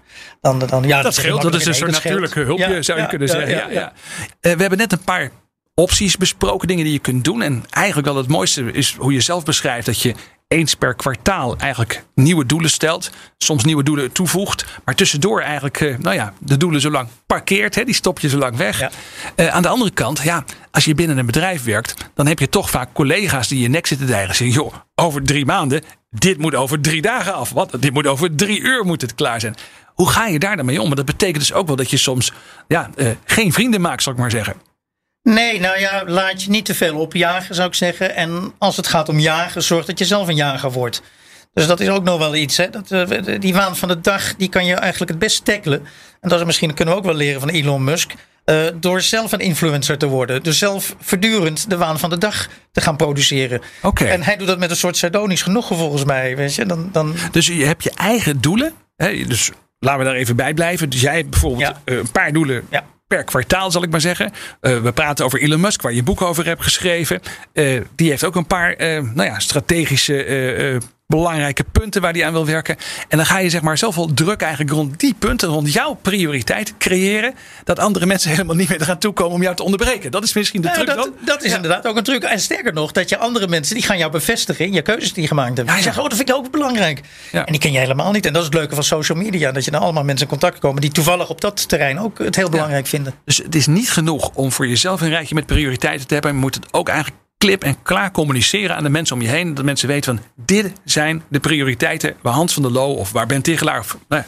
dan, 0.41 0.59
dan, 0.59 0.83
ja, 0.83 1.03
Dat 1.03 1.15
zeg 1.15 1.25
je 1.25 1.31
scheelt. 1.31 1.43
Dat 1.43 1.55
is 1.55 1.67
een 1.67 1.73
makkelijker 1.73 1.75
soort 1.75 1.91
natuurlijke 2.05 2.41
hulpje, 2.41 2.75
Ja, 2.75 2.83
zou 2.83 3.01
je 3.01 3.07
kunnen 3.07 3.29
zeggen. 3.29 3.73
Ja. 3.73 3.93
Eh, 4.41 4.53
we 4.53 4.61
hebben 4.61 4.79
net 4.79 4.93
een 4.93 5.05
paar 5.05 5.31
opties 5.75 6.17
besproken, 6.17 6.69
dingen 6.69 6.85
die 6.85 6.93
je 6.93 6.99
kunt 6.99 7.25
doen. 7.25 7.43
En 7.43 7.65
eigenlijk 7.71 8.07
wel 8.07 8.17
het 8.17 8.29
mooiste 8.29 8.73
is 8.73 8.95
hoe 8.99 9.13
je 9.13 9.21
zelf 9.21 9.45
beschrijft 9.45 9.87
dat 9.87 10.01
je 10.01 10.15
eens 10.51 10.75
per 10.75 10.95
kwartaal 10.95 11.57
eigenlijk 11.57 12.05
nieuwe 12.15 12.47
doelen 12.47 12.71
stelt. 12.71 13.11
Soms 13.39 13.65
nieuwe 13.65 13.83
doelen 13.83 14.13
toevoegt. 14.13 14.65
Maar 14.85 14.95
tussendoor 14.95 15.41
eigenlijk, 15.41 15.81
eh, 15.81 15.99
nou 15.99 16.15
ja, 16.15 16.33
de 16.39 16.57
doelen 16.57 16.81
zo 16.81 16.91
lang 16.91 17.09
parkeert. 17.27 17.75
Hè, 17.75 17.85
die 17.85 17.95
stop 17.95 18.21
je 18.21 18.29
zo 18.29 18.39
lang 18.39 18.57
weg. 18.57 18.79
Ja. 18.79 18.91
Eh, 19.35 19.47
aan 19.47 19.63
de 19.63 19.69
andere 19.69 19.91
kant, 19.91 20.21
ja, 20.23 20.45
als 20.71 20.85
je 20.85 20.95
binnen 20.95 21.19
een 21.19 21.27
bedrijf 21.27 21.65
werkt, 21.65 21.95
dan 22.15 22.27
heb 22.27 22.39
je 22.39 22.49
toch 22.49 22.71
vaak 22.71 22.93
collega's 22.93 23.49
die 23.49 23.61
je 23.61 23.69
nek 23.69 23.87
zitten 23.87 24.07
dijgen. 24.07 24.35
Zeggen, 24.35 24.57
joh, 24.57 24.75
over 24.95 25.23
drie 25.23 25.45
maanden, 25.45 25.83
dit 26.11 26.39
moet 26.39 26.55
over 26.55 26.81
drie 26.81 27.03
dagen 27.03 27.35
af. 27.35 27.51
Wat? 27.51 27.77
Dit 27.81 27.93
moet 27.93 28.07
over 28.07 28.35
drie 28.35 28.61
uur 28.61 28.85
moet 28.85 29.01
het 29.01 29.15
klaar 29.15 29.41
zijn. 29.41 29.55
Hoe 29.95 30.11
ga 30.11 30.27
je 30.27 30.39
daar 30.39 30.57
dan 30.57 30.65
mee 30.65 30.81
om? 30.81 30.87
Maar 30.87 30.97
dat 30.97 31.05
betekent 31.05 31.39
dus 31.39 31.53
ook 31.53 31.67
wel 31.67 31.77
dat 31.77 31.91
je 31.91 31.97
soms 31.97 32.33
ja, 32.69 32.91
eh, 32.97 33.07
geen 33.25 33.53
vrienden 33.53 33.81
maakt, 33.81 34.03
zal 34.03 34.13
ik 34.13 34.19
maar 34.19 34.31
zeggen. 34.31 34.70
Nee, 35.23 35.61
nou 35.61 35.79
ja, 35.81 36.03
laat 36.07 36.43
je 36.43 36.51
niet 36.51 36.65
te 36.65 36.75
veel 36.75 36.97
opjagen, 36.99 37.55
zou 37.55 37.69
ik 37.69 37.75
zeggen. 37.75 38.15
En 38.17 38.53
als 38.59 38.77
het 38.77 38.87
gaat 38.87 39.09
om 39.09 39.19
jagen, 39.19 39.63
zorg 39.63 39.87
dat 39.87 39.99
je 39.99 40.05
zelf 40.05 40.29
een 40.29 40.37
jager 40.37 40.73
wordt. 40.73 41.03
Dus 41.53 41.67
dat 41.67 41.81
is 41.81 41.89
ook 41.89 42.05
nog 42.05 42.19
wel 42.19 42.35
iets. 42.35 42.57
Hè? 42.57 42.71
Dat, 42.71 42.91
eh, 42.91 43.41
die 43.41 43.55
waan 43.55 43.77
van 43.77 43.89
de 43.89 44.01
dag, 44.01 44.37
die 44.37 44.49
kan 44.49 44.67
je 44.67 44.75
eigenlijk 44.75 45.11
het 45.11 45.21
best 45.21 45.45
tackelen. 45.45 45.83
En 46.21 46.29
dat 46.29 46.41
is 46.41 46.47
misschien 46.47 46.75
kunnen 46.75 46.95
we 46.95 47.01
ook 47.01 47.07
wel 47.07 47.15
leren 47.17 47.41
van 47.41 47.49
Elon 47.49 47.85
Musk. 47.85 48.13
eh, 48.45 48.57
door 48.75 49.01
zelf 49.01 49.33
een 49.33 49.39
influencer 49.39 49.99
te 49.99 50.07
worden. 50.07 50.43
Dus 50.43 50.59
zelf 50.59 50.95
voortdurend 51.01 51.71
de 51.71 51.77
waan 51.77 51.99
van 51.99 52.11
de 52.11 52.19
dag 52.19 52.49
te 52.73 52.81
gaan 52.81 52.97
produceren. 52.97 53.61
Oké. 53.83 54.05
En 54.05 54.23
hij 54.23 54.37
doet 54.37 54.47
dat 54.47 54.59
met 54.59 54.71
een 54.71 54.77
soort 54.77 54.97
sardonisch 54.97 55.43
genoegen 55.43 55.77
volgens 55.77 56.05
mij. 56.05 56.37
Weet 56.37 56.55
je? 56.55 56.67
Dan, 56.67 56.89
dan, 56.93 57.15
Dus 57.33 57.47
je 57.47 57.65
hebt 57.65 57.83
je 57.83 57.91
eigen 57.95 58.41
doelen. 58.41 58.73
Hè? 58.97 59.25
Dus 59.27 59.51
laten 59.79 59.99
we 59.99 60.05
daar 60.05 60.15
even 60.15 60.37
bij 60.37 60.55
blijven. 60.55 60.91
Dus 60.91 61.01
jij 61.01 61.15
hebt 61.17 61.31
bijvoorbeeld 61.31 61.63
Ja. 61.63 61.81
eh, 61.85 61.97
een 61.97 62.11
paar 62.11 62.33
doelen 62.33 62.67
ja. 62.71 62.85
Per 63.11 63.25
kwartaal, 63.25 63.71
zal 63.71 63.83
ik 63.83 63.91
maar 63.91 64.01
zeggen. 64.01 64.33
Eh, 64.61 64.79
we 64.83 64.93
praten 64.93 65.25
over 65.25 65.41
Elon 65.41 65.61
Musk, 65.61 65.83
waar 65.83 65.93
je 65.93 66.03
boek 66.03 66.23
over 66.23 66.47
hebt 66.47 66.63
geschreven. 66.63 67.21
Eh, 67.53 67.81
die 67.95 68.11
heeft 68.11 68.25
ook 68.25 68.37
een 68.37 68.47
paar 68.47 68.73
eh, 68.73 69.03
nou 69.15 69.29
ja, 69.29 69.39
strategische 69.39 70.81
belangrijke 71.11 71.65
punten 71.73 72.01
waar 72.03 72.13
hij 72.13 72.27
aan 72.27 72.33
wil 72.33 72.47
werken. 72.47 72.77
En 73.09 73.17
dan 73.17 73.27
ga 73.27 73.39
je 73.39 73.51
zeg 73.51 73.61
maar 73.61 73.79
zoveel 73.79 74.15
druk 74.15 74.41
eigenlijk 74.41 74.73
rond 74.73 75.01
die 75.01 75.15
punten, 75.19 75.49
rond 75.49 75.73
jouw 75.73 75.95
prioriteit 76.03 76.75
creëren. 76.79 77.35
Dat 77.65 77.79
andere 77.79 78.07
mensen 78.07 78.31
helemaal 78.37 78.57
niet 78.57 78.69
meer 78.69 78.81
gaan 78.81 78.99
toekomen 78.99 79.35
om 79.35 79.43
jou 79.43 79.57
te 79.57 79.63
onderbreken. 79.63 80.11
Dat 80.11 80.23
is 80.23 80.33
misschien 80.33 80.61
de 80.63 80.69
Ja, 80.69 80.75
truc 80.75 80.87
dat, 80.87 80.97
dan. 80.97 81.13
dat 81.25 81.45
is 81.45 81.53
inderdaad 81.53 81.87
ook 81.87 81.97
een 81.97 82.03
truc. 82.03 82.23
En 82.23 82.41
sterker 82.41 82.73
nog, 82.73 82.93
dat 82.93 83.09
je 83.09 83.19
andere 83.19 83.49
mensen, 83.49 83.75
die 83.75 83.85
gaan 83.85 83.99
jou 83.99 84.11
bevestigen 84.11 84.65
in 84.65 84.73
je 84.73 84.83
keuzes 84.83 85.13
die 85.13 85.23
je 85.23 85.29
gemaakt 85.29 85.57
hebt. 85.57 85.69
Ja, 85.69 85.75
Die 85.75 85.83
zeggen, 85.83 86.03
oh, 86.03 86.09
dat 86.09 86.17
vind 86.19 86.29
ik 86.31 86.35
ook 86.37 86.51
belangrijk. 86.51 87.01
En 87.33 87.45
die 87.47 87.59
ken 87.61 87.73
je 87.73 87.79
helemaal 87.79 88.13
niet. 88.13 88.27
En 88.27 88.33
dat 88.33 88.41
is 88.43 88.49
het 88.49 88.57
leuke 88.57 88.75
van 88.75 88.85
social 88.85 89.19
media. 89.19 89.53
Dat 89.53 89.65
je 89.65 89.71
dan 89.71 89.81
allemaal 89.81 90.05
mensen 90.05 90.25
in 90.27 90.31
contact 90.33 90.59
komen 90.59 90.81
die 90.81 90.91
toevallig 90.91 91.29
op 91.29 91.41
dat 91.41 91.69
terrein 91.69 91.99
ook 92.01 92.19
het 92.19 92.37
heel 92.37 92.49
belangrijk 92.51 92.87
vinden. 92.87 93.15
Dus 93.25 93.37
het 93.37 93.55
is 93.55 93.67
niet 93.67 93.91
genoeg 93.91 94.31
om 94.35 94.53
voor 94.53 94.67
jezelf 94.69 95.01
een 95.01 95.09
rijtje 95.09 95.35
met 95.35 95.47
prioriteiten 95.47 96.07
te 96.07 96.13
hebben. 96.15 96.33
Je 96.33 96.39
moet 96.39 96.55
het 96.55 96.73
ook 96.73 96.89
eigenlijk 96.89 97.20
klip 97.41 97.65
en 97.65 97.83
klaar 97.83 98.11
communiceren 98.11 98.77
aan 98.77 98.83
de 98.83 98.89
mensen 98.89 99.17
om 99.17 99.23
je 99.23 99.29
heen. 99.29 99.55
Dat 99.55 99.65
mensen 99.65 99.89
weten 99.89 100.17
van 100.17 100.45
dit 100.45 100.73
zijn 100.85 101.23
de 101.29 101.41
prioriteiten 101.41 102.17
waar 102.23 102.33
Hans 102.33 102.53
van 102.55 102.63
der 102.63 102.73
Loo 102.73 102.93
of 102.93 103.13
waar 103.13 103.27
Ben 103.27 103.43
Tigelaar 103.43 103.79
of 103.79 103.99
nou, 104.09 104.23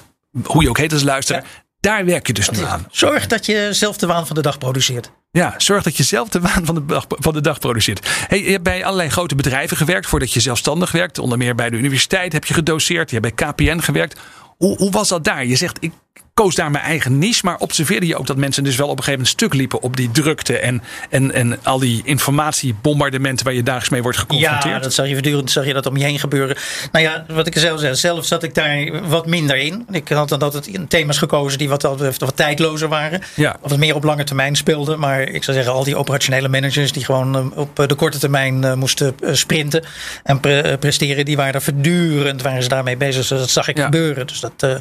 hoe 0.44 0.62
je 0.62 0.68
ook 0.68 0.78
heet 0.78 0.92
als 0.92 1.02
luisteren. 1.02 1.44
Daar 1.80 2.04
werk 2.04 2.26
je 2.26 2.32
dus 2.32 2.50
nu 2.50 2.62
aan. 2.64 2.86
Zorg 2.90 3.26
dat 3.26 3.46
je 3.46 3.68
zelf 3.70 3.96
de 3.96 4.06
waan 4.06 4.26
van 4.26 4.36
de 4.36 4.42
dag 4.42 4.58
produceert. 4.58 5.12
Ja, 5.30 5.54
zorg 5.56 5.82
dat 5.82 5.96
je 5.96 6.02
zelf 6.02 6.28
de 6.28 6.40
waan 6.40 6.64
van 6.64 6.74
de 6.74 6.86
dag, 6.86 7.06
van 7.08 7.32
de 7.32 7.40
dag 7.40 7.58
produceert. 7.58 8.08
Hey, 8.28 8.44
je 8.44 8.50
hebt 8.50 8.62
bij 8.62 8.84
allerlei 8.84 9.08
grote 9.08 9.34
bedrijven 9.34 9.76
gewerkt 9.76 10.06
voordat 10.06 10.32
je 10.32 10.40
zelfstandig 10.40 10.92
werkt. 10.92 11.18
Onder 11.18 11.38
meer 11.38 11.54
bij 11.54 11.70
de 11.70 11.76
universiteit 11.76 12.32
heb 12.32 12.44
je 12.44 12.54
gedoseerd. 12.54 13.10
Je 13.10 13.18
hebt 13.20 13.34
bij 13.34 13.46
KPN 13.48 13.78
gewerkt. 13.78 14.20
Hoe, 14.56 14.76
hoe 14.76 14.90
was 14.90 15.08
dat 15.08 15.24
daar? 15.24 15.46
Je 15.46 15.56
zegt, 15.56 15.76
ik 15.80 15.92
koos 16.34 16.54
daar 16.54 16.70
mijn 16.70 16.84
eigen 16.84 17.18
niche. 17.18 17.40
Maar 17.44 17.56
observeerde 17.58 18.06
je 18.06 18.16
ook 18.16 18.26
dat 18.26 18.36
mensen 18.36 18.64
dus 18.64 18.76
wel 18.76 18.86
op 18.88 18.96
een 18.98 19.04
gegeven 19.04 19.18
moment 19.24 19.38
stuk 19.40 19.54
liepen 19.54 19.82
op 19.82 19.96
die 19.96 20.10
drukte 20.10 20.58
en, 20.58 20.82
en, 21.10 21.32
en 21.32 21.58
al 21.64 21.78
die 21.78 22.00
informatiebombardementen 22.04 23.44
waar 23.44 23.54
je 23.54 23.62
dagelijks 23.62 23.90
mee 23.90 24.02
wordt 24.02 24.18
geconfronteerd? 24.18 24.64
Ja, 24.74 24.78
dat 24.78 24.92
zag 24.92 25.06
je 25.06 25.12
voortdurend 25.12 25.50
zag 25.50 25.66
je 25.66 25.72
dat 25.72 25.86
om 25.86 25.96
je 25.96 26.04
heen 26.04 26.18
gebeuren. 26.18 26.56
Nou 26.92 27.04
ja, 27.04 27.24
wat 27.28 27.46
ik 27.46 27.58
zelf 27.58 27.80
zei, 27.80 27.94
zelf 27.94 28.26
zat 28.26 28.42
ik 28.42 28.54
daar 28.54 29.08
wat 29.08 29.26
minder 29.26 29.56
in. 29.56 29.86
Ik 29.90 30.08
had 30.08 30.28
dan 30.28 30.38
altijd 30.40 30.70
thema's 30.88 31.18
gekozen 31.18 31.58
die 31.58 31.68
wat, 31.68 31.82
wat 32.18 32.32
tijdlozer 32.36 32.88
waren. 32.88 33.20
Ja. 33.34 33.56
Of 33.60 33.70
het 33.70 33.78
meer 33.80 33.94
op 33.94 34.04
lange 34.04 34.24
termijn 34.24 34.56
speelden. 34.56 34.98
Maar 34.98 35.20
ik 35.22 35.44
zou 35.44 35.56
zeggen, 35.56 35.74
al 35.74 35.84
die 35.84 35.96
operationele 35.96 36.48
managers 36.48 36.92
die 36.92 37.04
gewoon 37.04 37.36
eh, 37.36 37.58
op 37.58 37.84
de 37.86 37.94
korte 37.94 38.18
termijn 38.18 38.64
eh, 38.64 38.74
moesten 38.74 39.14
eh, 39.20 39.32
sprinten 39.34 39.84
en 40.22 40.40
pre- 40.40 40.60
eh, 40.60 40.78
presteren, 40.78 41.24
die 41.24 41.36
waren 41.36 41.54
er 41.54 41.62
voortdurend 41.62 42.42
waren 42.42 42.62
ze 42.62 42.68
daarmee 42.68 42.96
bezig. 42.96 43.28
Dus 43.28 43.38
dat 43.38 43.50
zag 43.50 43.68
ik 43.68 43.76
Ja. 43.76 43.84
gebeuren. 43.84 44.26
Dus 44.26 44.40
dat, 44.40 44.52
eh, 44.58 44.68
ja, 44.70 44.78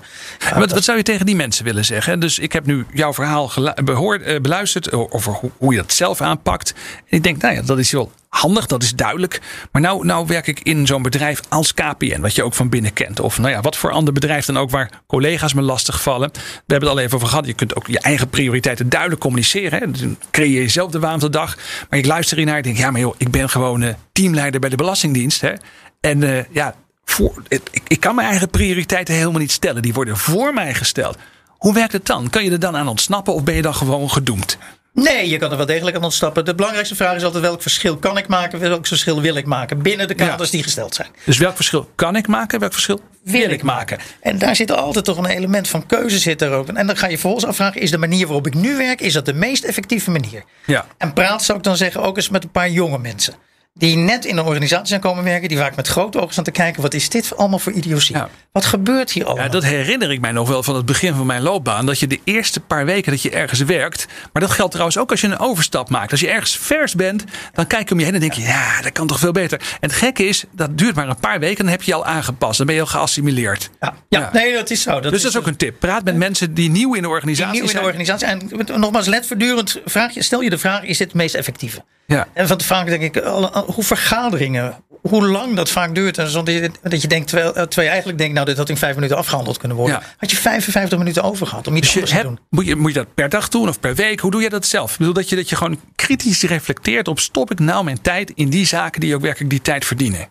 Wat, 0.50 0.60
dat- 0.60 0.72
wat 0.72 0.84
zou 0.84 0.98
je 0.98 1.04
tegen 1.04 1.26
die 1.26 1.36
willen 1.50 1.86
zeggen? 1.86 2.20
Dus 2.20 2.40
ik 2.40 2.54
heb 2.54 2.66
nu 2.66 2.86
jouw 2.94 3.14
verhaal 3.14 3.52
behoord, 3.84 4.22
eh, 4.22 4.40
beluisterd 4.42 4.92
over 4.92 5.52
hoe, 5.58 5.74
je 5.74 5.80
dat 5.80 5.94
zelf 5.94 6.22
aanpakt. 6.22 6.74
En 7.10 7.18
ik 7.18 7.24
denk, 7.24 7.42
nou 7.42 7.56
ja, 7.56 7.62
dat 7.62 7.80
is 7.80 7.92
wel 7.92 8.12
handig, 8.30 8.66
dat 8.66 8.84
is 8.84 8.96
duidelijk. 8.96 9.42
Maar 9.72 9.82
nou, 9.82 10.06
nou 10.06 10.28
werk 10.28 10.48
ik 10.48 10.60
in 10.60 10.88
zo'n 10.88 11.02
bedrijf 11.02 11.42
als 11.50 11.74
KPN, 11.74 12.22
wat 12.22 12.36
je 12.36 12.44
ook 12.44 12.54
van 12.54 12.70
binnen 12.70 12.94
kent. 12.94 13.20
Of 13.20 13.38
nou 13.38 13.50
ja, 13.50 13.62
wat 13.62 13.78
voor 13.78 13.92
ander 13.92 14.14
bedrijf 14.14 14.46
dan 14.46 14.58
ook 14.58 14.70
waar 14.70 15.02
collega's 15.08 15.54
me 15.54 15.62
lastig 15.62 16.02
vallen. 16.02 16.30
We 16.32 16.40
hebben 16.68 16.90
het 16.90 16.98
al 16.98 17.04
even 17.04 17.16
over 17.16 17.28
gehad. 17.28 17.46
Je 17.46 17.54
kunt 17.54 17.76
ook 17.76 17.88
je 17.88 18.00
eigen 18.00 18.30
prioriteiten 18.30 18.90
duidelijk 18.90 19.22
communiceren. 19.22 19.80
Hè. 19.80 19.92
Dan 19.92 20.18
creëer 20.32 20.62
je 20.62 20.70
zelf 20.70 20.92
de 20.92 21.00
waan 21.00 21.20
de 21.20 21.30
dag. 21.30 21.58
Maar 21.90 22.00
ik 22.00 22.06
luister 22.06 22.38
hiernaar 22.38 22.58
en 22.58 22.64
denk, 22.64 22.78
ja, 22.78 22.92
maar 22.92 23.02
joh, 23.02 23.16
ik 23.18 23.32
ben 23.32 23.50
gewoon 23.50 23.82
eh, 23.82 23.94
teamleider 24.12 24.60
bij 24.60 24.70
de 24.70 24.76
Belastingdienst. 24.76 25.42
Hè. 25.42 25.54
En 26.00 26.24
eh, 26.24 26.44
ja, 26.52 26.76
voor, 27.12 27.42
ik, 27.48 27.62
ik 27.88 28.00
kan 28.00 28.16
mijn 28.16 28.28
eigen 28.28 28.50
prioriteiten 28.50 29.14
helemaal 29.14 29.40
niet 29.40 29.52
stellen. 29.52 29.82
Die 29.82 29.94
worden 29.94 30.18
voor 30.18 30.54
mij 30.54 30.74
gesteld. 30.74 31.18
Hoe 31.48 31.74
werkt 31.74 31.94
het 31.94 32.06
dan? 32.06 32.30
Kan 32.30 32.44
je 32.44 32.52
er 32.52 32.60
dan 32.60 32.76
aan 32.76 32.88
ontsnappen 32.88 33.34
of 33.34 33.44
ben 33.44 33.56
je 33.56 33.62
dan 33.62 33.76
gewoon 33.76 34.12
gedoemd? 34.12 34.58
Nee, 34.94 35.30
je 35.30 35.38
kan 35.38 35.52
er 35.52 35.58
wel 35.58 35.66
degelijk 35.66 35.96
aan 35.96 36.04
ontsnappen. 36.04 36.46
De 36.46 36.56
belangrijkste 36.56 36.96
vraag 36.96 37.16
is 37.16 37.24
altijd 37.24 37.44
welk 37.44 37.62
verschil 37.62 37.98
kan 37.98 38.18
ik 38.18 38.28
maken, 38.28 38.60
welk 38.60 38.88
verschil 38.88 39.22
wil 39.22 39.36
ik 39.36 39.46
maken 39.46 39.82
binnen 39.82 40.08
de 40.08 40.14
kaders 40.14 40.50
die 40.50 40.64
gesteld 40.64 40.96
zijn. 40.96 41.08
Dus 41.26 41.38
welk 41.38 41.56
verschil 41.56 41.90
kan 41.96 42.16
ik 42.16 42.28
maken? 42.28 42.60
Welk 42.60 42.74
verschil 42.74 43.02
wil 43.24 43.50
ik 43.50 43.64
maken? 43.64 44.00
En 44.22 44.38
daar 44.38 44.56
zit 44.56 44.72
altijd 44.72 45.06
toch 45.06 45.18
een 45.18 45.26
element 45.26 45.68
van 45.68 45.86
keuze 45.86 46.20
zit 46.20 46.42
er 46.42 46.52
ook. 46.52 46.68
En 46.68 46.88
dan 46.88 46.98
ga 46.98 47.06
je 47.06 47.12
vervolgens 47.12 47.46
afvragen, 47.46 47.82
is 47.82 47.92
de 47.92 47.98
manier 47.98 48.26
waarop 48.26 48.48
ik 48.48 48.54
nu 48.54 48.78
werk, 48.78 49.02
is 49.02 49.14
dat 49.14 49.26
de 49.26 49.34
meest 49.34 49.64
effectieve 49.64 50.12
manier? 50.12 50.44
Ja. 50.66 50.86
En 50.98 51.14
praat 51.14 51.44
zou 51.44 51.58
ik 51.58 51.64
dan 51.64 51.78
zeggen 51.78 52.02
ook 52.02 52.16
eens 52.16 52.30
met 52.30 52.44
een 52.44 52.52
paar 52.52 52.70
jonge 52.70 52.98
mensen. 52.98 53.34
Die 53.74 53.98
net 53.98 54.26
in 54.26 54.38
een 54.38 54.46
organisatie 54.46 54.88
zijn 54.88 55.00
komen 55.02 55.24
werken. 55.24 55.50
Die 55.50 55.58
vaak 55.58 55.76
met 55.76 55.88
grote 55.88 56.20
ogen 56.20 56.32
staan 56.32 56.44
te 56.44 56.52
kijken. 56.52 56.82
Wat 56.82 56.94
is 56.94 57.10
dit 57.10 57.38
allemaal 57.38 57.60
voor 57.60 57.72
idiotie? 57.72 58.16
Ja. 58.16 58.30
Wat 58.52 58.66
gebeurt 58.66 59.12
hier 59.12 59.26
allemaal? 59.26 59.46
Ja, 59.46 59.52
dat 59.52 59.64
herinner 59.64 60.12
ik 60.12 60.22
mij 60.22 60.32
nog 60.32 60.48
wel 60.48 60.64
van 60.64 60.76
het 60.76 60.86
begin 60.86 61.14
van 61.16 61.26
mijn 61.26 61.42
loopbaan. 61.42 61.86
Dat 61.86 62.00
je 62.00 62.08
de 62.08 62.20
eerste 62.24 62.60
paar 62.60 62.86
weken 62.86 63.12
dat 63.12 63.22
je 63.22 63.30
ergens 63.30 63.60
werkt. 63.60 64.06
Maar 64.34 64.42
dat 64.42 64.52
geldt 64.52 64.72
trouwens 64.72 64.98
ook 64.98 65.12
als 65.12 65.22
je 65.22 65.28
een 65.28 65.40
overstap 65.40 65.90
maakt. 65.90 66.12
Als 66.12 66.20
je 66.20 66.30
ergens 66.30 66.58
vers 66.58 66.96
bent, 66.96 67.24
dan 67.54 67.68
kijk 67.68 67.88
je 67.88 67.94
om 67.94 68.00
je 68.00 68.06
heen 68.06 68.14
en 68.14 68.20
denk 68.20 68.34
je, 68.34 68.42
ja, 68.42 68.82
dat 68.82 68.92
kan 68.92 69.08
toch 69.08 69.20
veel 69.20 69.32
beter. 69.32 69.60
En 69.60 69.90
het 69.90 69.94
gekke 69.94 70.24
is, 70.26 70.44
dat 70.52 70.78
duurt 70.78 70.96
maar 70.96 71.10
een 71.10 71.20
paar 71.20 71.40
weken. 71.40 71.64
Dan 71.64 71.72
heb 71.74 71.82
je 71.82 71.92
je 71.92 71.98
al 71.98 72.06
aangepast. 72.06 72.58
Dan 72.58 72.66
ben 72.66 72.76
je 72.76 72.82
al 72.82 72.88
geassimileerd. 72.88 73.70
ja, 73.80 73.94
ja, 74.10 74.20
Ja. 74.20 74.30
nee, 74.34 74.54
dat 74.54 74.70
is 74.70 74.82
zo. 74.82 75.00
Dat 75.00 75.12
dus 75.12 75.22
dat 75.22 75.32
is 75.32 75.38
ook 75.38 75.48
een 75.48 75.56
tip. 75.58 75.80
Praat 75.80 76.04
met 76.04 76.16
mensen 76.16 76.54
die 76.54 76.70
nieuw 76.70 76.88
in 76.94 77.02
de 77.02 77.08
die 77.08 77.10
organisatie 77.10 77.52
nieuw 77.52 77.62
in 77.62 77.66
de 77.68 77.72
zijn. 77.72 77.86
organisatie. 77.86 78.28
En 78.28 78.80
nogmaals, 78.80 79.08
let 79.08 79.28
voortdurend. 79.28 79.80
Vraag 79.86 80.14
je, 80.14 80.24
stel 80.24 80.42
je 80.42 80.50
de 80.50 80.58
vraag: 80.58 80.84
is 80.84 80.98
dit 80.98 81.08
het 81.08 81.16
meest 81.16 81.36
effectieve? 81.36 81.84
Ja. 82.12 82.28
En 82.34 82.48
van 82.48 82.62
vaak 82.62 82.88
denk 82.88 83.02
ik, 83.02 83.18
alle- 83.24 83.50
alle- 83.50 83.72
hoe 83.72 83.84
vergaderingen, 83.84 84.76
hoe 85.02 85.28
lang 85.28 85.56
dat 85.56 85.70
vaak 85.70 85.96
duurt. 85.96 86.18
En 86.18 86.30
zo 86.30 86.44
dat 86.44 87.02
je, 87.02 87.08
denkt, 87.08 87.28
terwijl, 87.28 87.48
eh, 87.48 87.54
terwijl 87.54 87.82
je 87.82 87.88
eigenlijk 87.88 88.18
denkt, 88.18 88.34
nou, 88.34 88.46
dit 88.46 88.58
had 88.58 88.70
in 88.70 88.78
vijf 88.78 88.96
minuten 88.96 89.18
afgehandeld 89.18 89.58
kunnen 89.58 89.78
worden. 89.78 89.96
Ja. 90.00 90.06
Had 90.18 90.32
je 90.32 90.38
55 90.38 90.98
minuten 90.98 91.24
over 91.24 91.48
gehad 91.48 91.68
om 91.68 91.76
iets 91.76 91.88
Dus 91.94 91.96
anders 91.96 92.12
te 92.22 92.22
doen. 92.28 92.40
moet, 92.50 92.66
je, 92.66 92.76
moet 92.76 92.94
je 92.94 92.98
dat 92.98 93.14
per 93.14 93.30
dag 93.30 93.50
doen 93.50 93.68
of 93.68 93.80
per 93.80 93.96
week? 93.96 94.20
Hoe 94.20 94.32
doe 94.32 94.42
je 94.42 94.50
dat 94.50 94.66
zelf? 94.66 94.92
Ik 94.92 94.98
bedoel 94.98 95.14
dat 95.14 95.30
je, 95.30 95.36
dat 95.36 95.50
je 95.50 95.56
gewoon 95.56 95.80
kritisch 95.96 96.42
reflecteert 96.42 97.08
op 97.08 97.20
stop 97.20 97.52
ik 97.52 97.60
nou 97.60 97.84
mijn 97.84 98.02
tijd 98.02 98.32
in 98.36 98.50
die 98.50 98.66
zaken 98.66 99.02
die 99.02 99.16
ook 99.16 99.22
werkelijk 99.22 99.50
die 99.50 99.62
tijd 99.62 99.86
verdienen. 99.86 100.28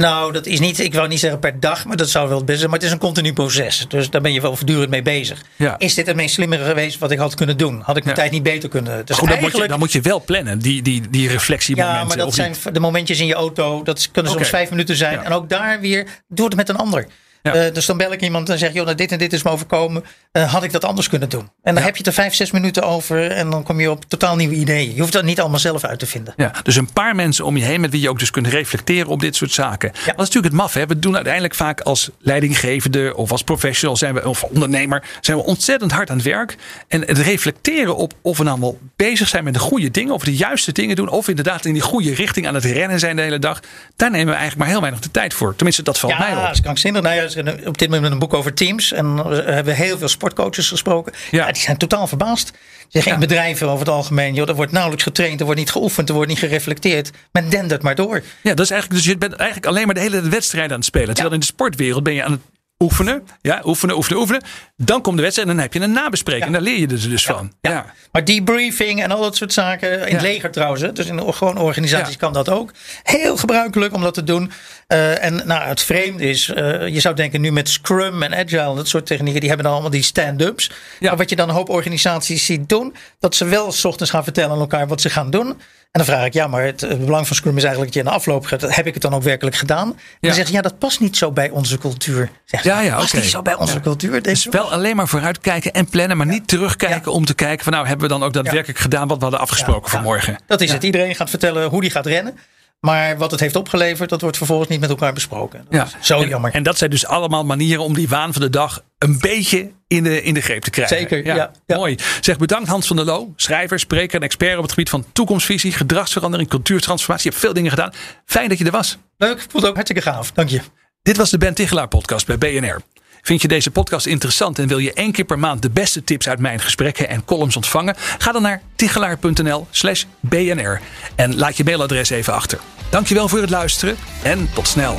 Nou, 0.00 0.32
dat 0.32 0.46
is 0.46 0.60
niet, 0.60 0.78
ik 0.78 0.94
wou 0.94 1.08
niet 1.08 1.20
zeggen 1.20 1.38
per 1.40 1.60
dag, 1.60 1.84
maar 1.84 1.96
dat 1.96 2.10
zou 2.10 2.28
wel 2.28 2.36
het 2.36 2.44
beste 2.46 2.58
zijn. 2.60 2.70
Maar 2.70 2.78
het 2.80 2.88
is 2.88 2.94
een 2.94 3.00
continu 3.00 3.32
proces. 3.32 3.84
Dus 3.88 4.10
daar 4.10 4.20
ben 4.20 4.32
je 4.32 4.40
wel 4.40 4.56
voortdurend 4.56 4.90
mee 4.90 5.02
bezig. 5.02 5.42
Ja. 5.56 5.74
Is 5.78 5.94
dit 5.94 6.06
het 6.06 6.16
meest 6.16 6.34
slimmere 6.34 6.64
geweest 6.64 6.98
wat 6.98 7.10
ik 7.10 7.18
had 7.18 7.34
kunnen 7.34 7.56
doen? 7.56 7.80
Had 7.80 7.96
ik 7.96 8.04
mijn 8.04 8.16
Ja. 8.16 8.22
tijd 8.22 8.32
niet 8.32 8.42
beter 8.42 8.68
kunnen? 8.68 9.06
Dus 9.06 9.16
Goed, 9.16 9.28
dan, 9.28 9.28
moet 9.28 9.28
je, 9.28 9.40
eigenlijk, 9.40 9.70
dan 9.70 9.78
moet 9.78 9.92
je 9.92 10.00
wel 10.00 10.22
plannen, 10.24 10.58
die, 10.58 10.82
die, 10.82 11.10
die 11.10 11.28
reflectiemomenten. 11.28 12.00
ja, 12.00 12.06
maar 12.06 12.16
dat 12.16 12.34
zijn 12.34 12.54
de 12.72 12.80
momentjes 12.80 13.20
in 13.20 13.26
je 13.26 13.34
auto. 13.34 13.82
Dat 13.82 14.08
kunnen 14.12 14.32
soms 14.32 14.48
vijf 14.48 14.70
minuten 14.70 14.96
zijn. 14.96 15.12
Ja. 15.12 15.22
En 15.22 15.32
ook 15.32 15.48
daar 15.48 15.80
weer, 15.80 16.06
doe 16.28 16.46
het 16.46 16.56
met 16.56 16.68
een 16.68 16.76
ander. 16.76 17.06
Ja. 17.42 17.54
Eh, 17.54 17.74
dus 17.74 17.86
dan 17.86 17.96
bel 17.96 18.12
ik 18.12 18.20
iemand 18.22 18.48
en 18.48 18.58
zeg: 18.58 18.72
joh, 18.72 18.84
nou, 18.84 18.96
dit 18.96 19.12
en 19.12 19.18
dit 19.18 19.32
is 19.32 19.42
me 19.42 19.50
overkomen. 19.50 20.04
Eh, 20.32 20.52
had 20.52 20.62
ik 20.62 20.72
dat 20.72 20.84
anders 20.84 21.08
kunnen 21.08 21.28
doen? 21.28 21.40
En 21.40 21.50
dan 21.62 21.74
Ja. 21.74 21.80
heb 21.82 21.96
je 21.96 22.04
er 22.04 22.12
vijf, 22.12 22.34
zes 22.34 22.50
minuten 22.50 22.82
over. 22.82 23.30
En 23.30 23.50
dan 23.50 23.62
kom 23.62 23.80
je 23.80 23.90
op 23.90 24.04
totaal 24.08 24.36
nieuwe 24.36 24.54
ideeën. 24.54 24.94
Je 24.94 25.00
hoeft 25.00 25.12
dat 25.12 25.24
niet 25.24 25.40
allemaal 25.40 25.58
zelf 25.58 25.84
uit 25.84 25.98
te 25.98 26.06
vinden. 26.06 26.34
Ja, 26.36 26.52
dus 26.62 26.76
een 26.76 26.92
paar 26.92 27.14
mensen 27.14 27.44
om 27.44 27.56
je 27.56 27.64
heen 27.64 27.80
met 27.80 27.90
wie 27.90 28.00
je 28.00 28.08
ook 28.08 28.18
dus 28.18 28.30
kunt 28.30 28.46
reflecteren 28.46 29.06
op 29.06 29.20
dit 29.20 29.36
soort 29.36 29.52
zaken. 29.52 29.88
Dat 29.92 30.04
is 30.06 30.14
natuurlijk 30.16 30.44
het 30.44 30.52
maf. 30.52 30.74
Hè? 30.74 30.86
We 30.86 30.98
doen 30.98 31.14
uiteindelijk 31.14 31.54
vaak 31.54 31.80
als 31.80 32.10
leidinggevende 32.18 33.16
of 33.16 33.30
als 33.32 33.42
professional 33.42 33.96
zijn 33.96 34.14
we, 34.14 34.28
of 34.28 34.42
ondernemer 34.42 35.02
zijn 35.20 35.36
we 35.36 35.42
ontzettend 35.44 35.92
hard 35.92 36.10
aan 36.10 36.16
het 36.16 36.26
werk. 36.26 36.56
En 36.88 37.00
het 37.06 37.18
reflecteren 37.18 37.96
op 37.96 38.12
of 38.22 38.38
we 38.38 38.44
nou 38.44 38.60
wel 38.60 38.78
bezig 38.96 39.28
zijn 39.28 39.44
met 39.44 39.54
de 39.54 39.60
goede 39.60 39.90
dingen, 39.90 40.14
of 40.14 40.24
de 40.24 40.36
juiste 40.36 40.72
dingen 40.72 40.96
doen, 40.96 41.08
of 41.08 41.28
inderdaad 41.28 41.64
in 41.64 41.72
die 41.72 41.82
goede 41.82 42.14
richting 42.14 42.46
aan 42.46 42.54
het 42.54 42.64
rennen 42.64 42.98
zijn 42.98 43.16
de 43.16 43.22
hele 43.22 43.38
dag. 43.38 43.60
Daar 43.96 44.10
nemen 44.10 44.26
we 44.26 44.32
eigenlijk 44.32 44.58
maar 44.60 44.68
heel 44.68 44.80
weinig 44.80 45.00
de 45.00 45.10
tijd 45.10 45.34
voor. 45.34 45.54
Tenminste, 45.56 45.82
dat 45.82 45.98
valt 45.98 46.18
mij 46.18 46.28
Ja, 46.30 46.36
op. 46.36 46.42
dat 46.42 46.52
is 46.54 46.60
krankzinnig. 46.60 47.02
Nou 47.02 47.14
ja, 47.14 47.28
op 47.66 47.78
dit 47.78 47.90
moment 47.90 48.12
een 48.12 48.18
boek 48.18 48.34
over 48.34 48.54
teams. 48.54 48.92
En 48.92 49.28
we 49.28 49.34
hebben 49.42 49.74
heel 49.74 49.98
veel 49.98 50.08
sportcoaches 50.08 50.68
gesproken. 50.68 51.12
Ja. 51.30 51.46
Ja. 51.46 51.52
die 51.52 51.62
zijn 51.62 51.76
totaal 51.76 52.06
verbaasd. 52.06 52.52
Ze 52.88 53.00
Ja. 53.04 53.18
bedrijven 53.18 53.66
over 53.68 53.78
het 53.86 53.94
algemeen. 53.94 54.34
Joh, 54.34 54.48
er 54.48 54.54
wordt 54.54 54.72
nauwelijks 54.72 55.04
getraind, 55.04 55.38
er 55.38 55.44
wordt 55.44 55.60
niet 55.60 55.70
geoefend, 55.70 56.08
er 56.08 56.14
wordt 56.14 56.28
niet 56.30 56.38
gereflecteerd. 56.38 57.10
Men 57.32 57.48
dendert 57.48 57.82
maar 57.82 57.94
door. 57.94 58.22
Ja, 58.42 58.54
dat 58.54 58.64
is 58.64 58.70
eigenlijk, 58.70 59.02
dus 59.02 59.12
je 59.12 59.18
bent 59.18 59.32
eigenlijk 59.34 59.66
alleen 59.70 59.86
maar 59.86 59.94
de 59.94 60.00
hele 60.00 60.20
wedstrijd 60.20 60.70
aan 60.70 60.76
het 60.76 60.84
spelen. 60.84 61.14
Terwijl 61.14 61.34
in 61.34 61.40
de 61.40 61.46
sportwereld 61.46 62.02
ben 62.02 62.14
je 62.14 62.24
aan 62.24 62.32
het 62.32 62.40
oefenen. 62.82 63.22
Ja, 63.40 63.60
oefenen, 63.64 63.96
oefenen, 63.96 64.18
oefenen. 64.20 64.42
Dan 64.76 65.02
komt 65.02 65.16
de 65.16 65.22
wedstrijd 65.22 65.48
en 65.48 65.54
dan 65.54 65.64
heb 65.64 65.74
je 65.74 65.80
een 65.80 65.92
nabespreking. 65.92 66.44
En 66.46 66.52
daar 66.52 66.60
leer 66.60 66.78
je 66.78 66.86
er 66.86 67.08
dus 67.08 67.24
van. 67.24 67.52
Ja. 67.60 67.86
Maar 68.12 68.24
debriefing 68.24 69.02
en 69.02 69.10
al 69.10 69.20
dat 69.20 69.36
soort 69.36 69.52
zaken. 69.52 70.06
In 70.06 70.12
het 70.14 70.22
leger 70.22 70.50
trouwens. 70.50 70.82
hè, 70.82 70.92
Dus 70.92 71.06
in 71.06 71.32
gewoon 71.34 71.58
organisaties 71.58 72.16
kan 72.16 72.32
dat 72.32 72.48
ook. 72.48 72.72
Heel 73.02 73.36
gebruikelijk 73.36 73.94
om 73.94 74.02
dat 74.02 74.14
te 74.14 74.24
doen. 74.24 74.50
Eh, 74.86 75.24
en 75.24 75.42
nou, 75.46 75.62
het 75.68 75.82
vreemde 75.82 76.24
is. 76.24 76.48
eh, 76.48 76.88
je 76.88 77.00
zou 77.00 77.14
denken 77.14 77.40
nu 77.40 77.52
met 77.52 77.68
Scrum 77.68 78.22
en 78.22 78.34
Agile. 78.34 78.74
Dat 78.74 78.88
soort 78.88 79.06
technieken. 79.06 79.40
Die 79.40 79.48
hebben 79.48 79.64
dan 79.66 79.74
allemaal 79.74 79.92
die 79.92 80.02
stand-ups. 80.02 80.70
Maar 81.00 81.16
wat 81.16 81.30
je 81.30 81.36
dan 81.36 81.48
een 81.48 81.54
hoop 81.54 81.68
organisaties 81.68 82.44
ziet 82.44 82.68
doen. 82.68 82.94
Dat 83.18 83.34
ze 83.34 83.44
wel 83.44 83.72
s 83.72 83.84
ochtends 83.84 84.10
gaan 84.10 84.24
vertellen 84.24 84.50
aan 84.50 84.60
elkaar 84.60 84.86
wat 84.86 85.00
ze 85.00 85.10
gaan 85.10 85.30
doen. 85.30 85.60
En 85.92 86.04
dan 86.04 86.14
vraag 86.14 86.26
ik, 86.26 86.32
ja, 86.32 86.46
maar 86.46 86.62
het, 86.64 87.04
belang 87.04 87.26
van 87.26 87.36
Scrum 87.36 87.56
is 87.56 87.62
eigenlijk 87.64 87.92
dat 87.94 88.02
je 88.02 88.08
in 88.08 88.14
de 88.14 88.20
afloop 88.20 88.44
gaat. 88.46 88.74
Heb 88.74 88.86
ik 88.86 88.92
het 88.94 89.02
dan 89.02 89.14
ook 89.14 89.22
werkelijk 89.22 89.56
gedaan? 89.56 89.88
En 89.88 89.94
Ja. 89.96 90.16
dan 90.20 90.34
zeg 90.34 90.46
je, 90.46 90.52
ja, 90.52 90.60
dat 90.60 90.78
past 90.78 91.00
niet 91.00 91.16
zo 91.16 91.32
bij 91.32 91.50
onze 91.50 91.78
cultuur. 91.78 92.30
Ja, 92.44 92.80
ja, 92.80 92.96
past 92.96 93.14
niet 93.14 93.24
zo 93.24 93.42
bij 93.42 93.54
onze 93.54 93.74
Ja. 93.74 93.80
cultuur. 93.80 94.10
Denk 94.10 94.24
Dus 94.24 94.46
wel 94.50 94.72
alleen 94.72 94.96
maar 94.96 95.08
vooruitkijken 95.08 95.72
en 95.72 95.88
plannen, 95.88 96.16
maar 96.16 96.26
niet 96.26 96.48
terugkijken 96.48 97.12
om 97.12 97.24
te 97.24 97.34
kijken 97.34 97.64
van 97.64 97.72
nou 97.72 97.86
hebben 97.86 98.08
we 98.08 98.12
dan 98.14 98.22
ook 98.22 98.32
daadwerkelijk 98.32 98.78
gedaan 98.78 99.08
wat 99.08 99.16
we 99.16 99.22
hadden 99.22 99.40
afgesproken 99.40 99.82
Ja, 99.84 99.88
voor 99.90 100.00
morgen. 100.00 100.38
Dat 100.46 100.60
is 100.60 100.72
het. 100.72 100.82
Iedereen 100.82 101.14
gaat 101.14 101.30
vertellen 101.30 101.68
hoe 101.68 101.80
die 101.80 101.90
gaat 101.90 102.06
rennen. 102.06 102.38
Maar 102.80 103.18
wat 103.18 103.30
het 103.30 103.40
heeft 103.40 103.56
opgeleverd, 103.56 104.08
dat 104.10 104.20
wordt 104.20 104.36
vervolgens 104.36 104.68
niet 104.68 104.80
met 104.80 104.90
elkaar 104.90 105.12
besproken. 105.12 105.64
Dat 105.68 105.74
Ja. 105.90 105.98
is 106.00 106.06
zo 106.06 106.20
en, 106.20 106.28
jammer. 106.28 106.52
En 106.54 106.62
dat 106.62 106.78
zijn 106.78 106.90
dus 106.90 107.06
allemaal 107.06 107.44
manieren 107.44 107.84
om 107.84 107.94
die 107.94 108.08
waan 108.08 108.32
van 108.32 108.42
de 108.42 108.50
dag 108.50 108.82
een 108.98 109.18
beetje 109.20 109.70
in 109.86 110.02
de, 110.02 110.22
in 110.22 110.34
de 110.34 110.40
greep 110.40 110.62
te 110.62 110.70
krijgen. 110.70 110.96
Zeker, 110.96 111.24
ja, 111.24 111.50
ja. 111.66 111.76
Mooi. 111.76 111.96
Zeg 112.20 112.38
bedankt 112.38 112.68
Hans 112.68 112.86
van 112.86 112.96
der 112.96 113.04
Loo, 113.04 113.32
schrijver, 113.36 113.78
spreker 113.78 114.16
en 114.16 114.22
expert 114.22 114.56
op 114.56 114.62
het 114.62 114.70
gebied 114.72 114.90
van 114.90 115.04
toekomstvisie, 115.12 115.72
gedragsverandering, 115.72 116.48
cultuurtransformatie. 116.48 117.24
Je 117.26 117.30
hebt 117.36 117.44
veel 117.44 117.54
dingen 117.54 117.70
gedaan. 117.70 117.92
Fijn 118.26 118.48
dat 118.48 118.58
je 118.58 118.64
er 118.64 118.70
was. 118.70 118.98
Leuk, 119.16 119.40
het 119.52 119.64
ook 119.64 119.74
hartstikke 119.74 120.02
gaaf. 120.02 120.32
Dank 120.32 120.48
je. 120.48 120.60
Dit 121.02 121.16
was 121.16 121.30
de 121.30 121.38
Ben 121.38 121.54
Tichelaar 121.54 121.88
podcast 121.88 122.26
bij 122.26 122.38
BNR. 122.38 122.80
Vind 123.22 123.42
je 123.42 123.48
deze 123.48 123.70
podcast 123.70 124.06
interessant 124.06 124.58
en 124.58 124.68
wil 124.68 124.78
je 124.78 124.92
één 124.92 125.12
keer 125.12 125.24
per 125.24 125.38
maand 125.38 125.62
de 125.62 125.70
beste 125.70 126.04
tips 126.04 126.28
uit 126.28 126.38
mijn 126.38 126.60
gesprekken 126.60 127.08
en 127.08 127.24
columns 127.24 127.56
ontvangen? 127.56 127.94
Ga 128.18 128.32
dan 128.32 128.42
naar 128.42 128.62
tichelaar.nl/slash 128.76 130.04
BNR 130.20 130.80
en 131.14 131.36
laat 131.36 131.56
je 131.56 131.64
mailadres 131.64 132.10
even 132.10 132.32
achter. 132.32 132.58
Dankjewel 132.90 133.28
voor 133.28 133.40
het 133.40 133.50
luisteren 133.50 133.96
en 134.22 134.48
tot 134.54 134.68
snel. 134.68 134.98